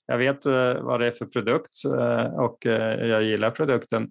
[0.07, 0.45] jag vet
[0.81, 1.85] vad det är för produkt
[2.37, 2.57] och
[3.07, 4.07] jag gillar produkten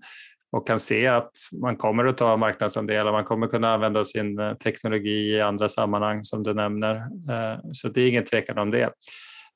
[0.52, 1.32] och kan se att
[1.62, 6.22] man kommer att ta marknadsandelar, man kommer kunna använda sin eh, teknologi i andra sammanhang
[6.22, 6.94] som du nämner.
[7.30, 8.92] Eh, så det är ingen tvekan om det.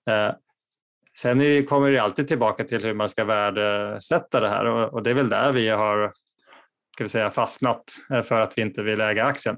[0.09, 0.33] Eh,
[1.19, 5.15] sen kommer det alltid tillbaka till hur man ska värdesätta det här och det är
[5.15, 6.13] väl där vi har
[6.95, 9.57] ska vi säga, fastnat för att vi inte vill äga aktien.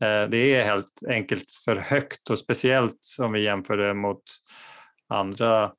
[0.00, 4.22] Det är helt enkelt för högt och speciellt om vi jämför det mot
[5.08, 5.72] andra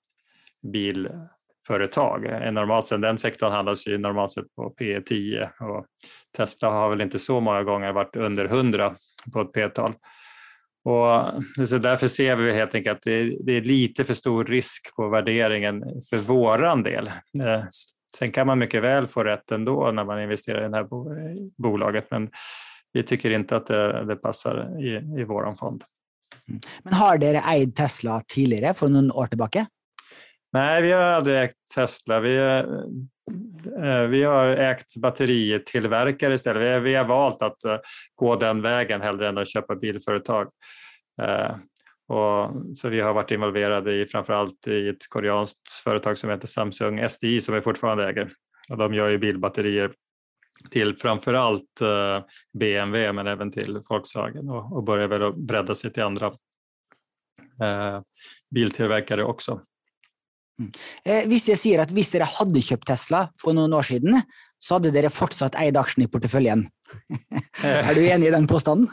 [0.74, 1.10] bil
[1.68, 2.26] företag.
[2.26, 5.86] Eh, normalt sett, den sektorn handlas ju normalt sett på P 10 och
[6.38, 8.96] Tesla har väl inte så många gånger varit under 100
[9.34, 9.94] på ett P-tal.
[10.86, 11.16] Och
[11.60, 15.10] eh, så därför ser vi helt enkelt att det, är lite för stor risk på
[15.10, 17.08] värderingen för våran del.
[17.44, 17.64] Eh,
[18.18, 20.88] sen kan man mycket väl få rätt ändå när man investerar i det här
[21.62, 22.30] bolaget, men
[22.94, 25.84] vi tycker inte att det, det passar i, i vår fond.
[26.48, 26.60] Mm.
[26.84, 29.66] Men har ni ägt Tesla tidigare, för några år tillbaka?
[30.54, 32.20] Nej, vi har aldrig ägt Tesla.
[32.20, 32.38] Vi,
[33.78, 36.82] eh, vi har ägt batteritillverkare istället.
[36.82, 37.78] Vi, vi har valt att eh,
[38.16, 40.48] gå den vägen hellre än att köpa bilföretag.
[41.22, 41.56] Eh,
[42.08, 47.10] och, så vi har varit involverade i framförallt i ett koreanskt företag som heter Samsung
[47.10, 48.32] SDI som vi fortfarande äger.
[48.70, 49.92] Och de gör ju bilbatterier
[50.72, 52.24] till framförallt eh,
[52.60, 56.28] BMW men även till Volkswagen och, och börjar väl bredda sig till andra
[57.62, 58.02] eh,
[58.56, 59.62] biltillverkare också.
[60.60, 60.72] Mm.
[61.06, 64.22] Eh, hvis jeg sier at hvis dere hadde kjøpt Tesla for noen år siden,
[64.60, 66.64] så hadde dere fortsatt eid aksjen i porteføljen.
[67.64, 68.88] er du enig i den påstanden?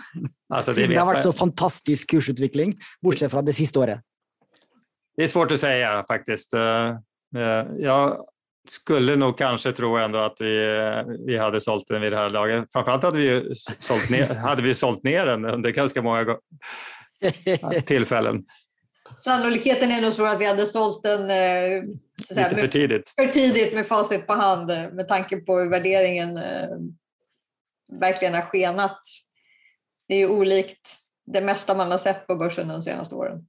[0.52, 1.22] Alltså, Siden det har jag.
[1.22, 4.00] så fantastisk kursutvikling, bortsett fra det siste året.
[5.16, 6.54] Det är svårt att säga faktiskt.
[6.54, 6.88] Eh,
[7.36, 8.26] eh, Jag
[8.68, 10.54] skulle nog kanske tro ändå att vi,
[11.26, 12.64] vi hade sålt den vid det här laget.
[12.72, 16.36] Framförallt hade vi ju sålt ner, hade vi sålt ner den under ganska många
[17.86, 18.42] tillfällen.
[19.18, 21.82] Sannolikheten är nog stor att vi hade sålt den eh,
[22.26, 23.14] så att säga, för tidigt.
[23.16, 26.68] för tidigt med facit på hand eh, med tanke på hur värderingen eh,
[27.92, 29.00] verkligen har skenat.
[30.08, 30.96] Det är ju olikt
[31.26, 33.46] det mesta man har sett på börsen de senaste åren.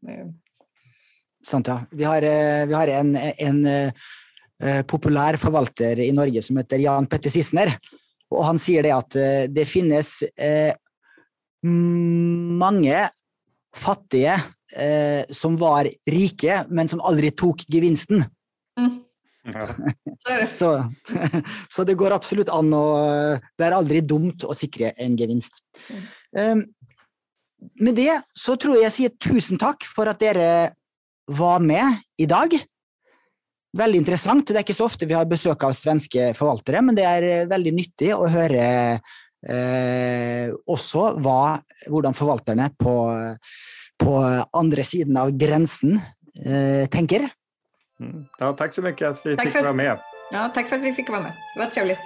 [1.45, 1.85] Sant, ja.
[1.91, 2.21] Vi har,
[2.65, 3.67] vi har en, en
[4.87, 7.77] populær forvalter i Norge som heter Jan Petter Sissener.
[8.33, 10.73] Og han sier det at eh, det finnes eh,
[11.63, 13.05] mange
[13.75, 14.35] fattige
[14.77, 18.25] eh, som var rike, men som aldri tok gevinsten.
[19.43, 19.67] Ja.
[20.17, 21.43] Så är det.
[21.69, 22.85] Så, det går absolutt an å
[23.57, 25.59] Det er aldri dumt å sikre en gevinst.
[26.31, 26.63] Um,
[27.79, 30.47] med det så tror jeg jeg sier tusen takk for at dere
[31.31, 32.55] var med i dag.
[33.77, 34.47] Veldig interessant.
[34.47, 37.45] Det er ikke så ofte vi har besøk av svenske forvaltere, men det er eh,
[37.49, 38.65] veldig nyttig å høre
[39.49, 42.95] eh, også hva, hvordan forvalterne på,
[43.99, 44.15] på
[44.53, 45.97] andre siden av grensen
[46.45, 47.29] eh, tenker.
[47.99, 48.25] Mm.
[48.39, 49.97] Ja, tack så mycket att vi Tack fick för- vara med.
[50.31, 51.31] Ja, tack för att vi fick vara med.
[51.55, 51.99] Det var trevligt.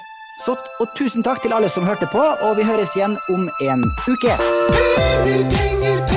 [0.45, 3.81] Så, og tusen takk til alle som hørte på, og vi høres igjen om en
[4.05, 4.35] uke.
[4.38, 6.16] Penger, penger, penger,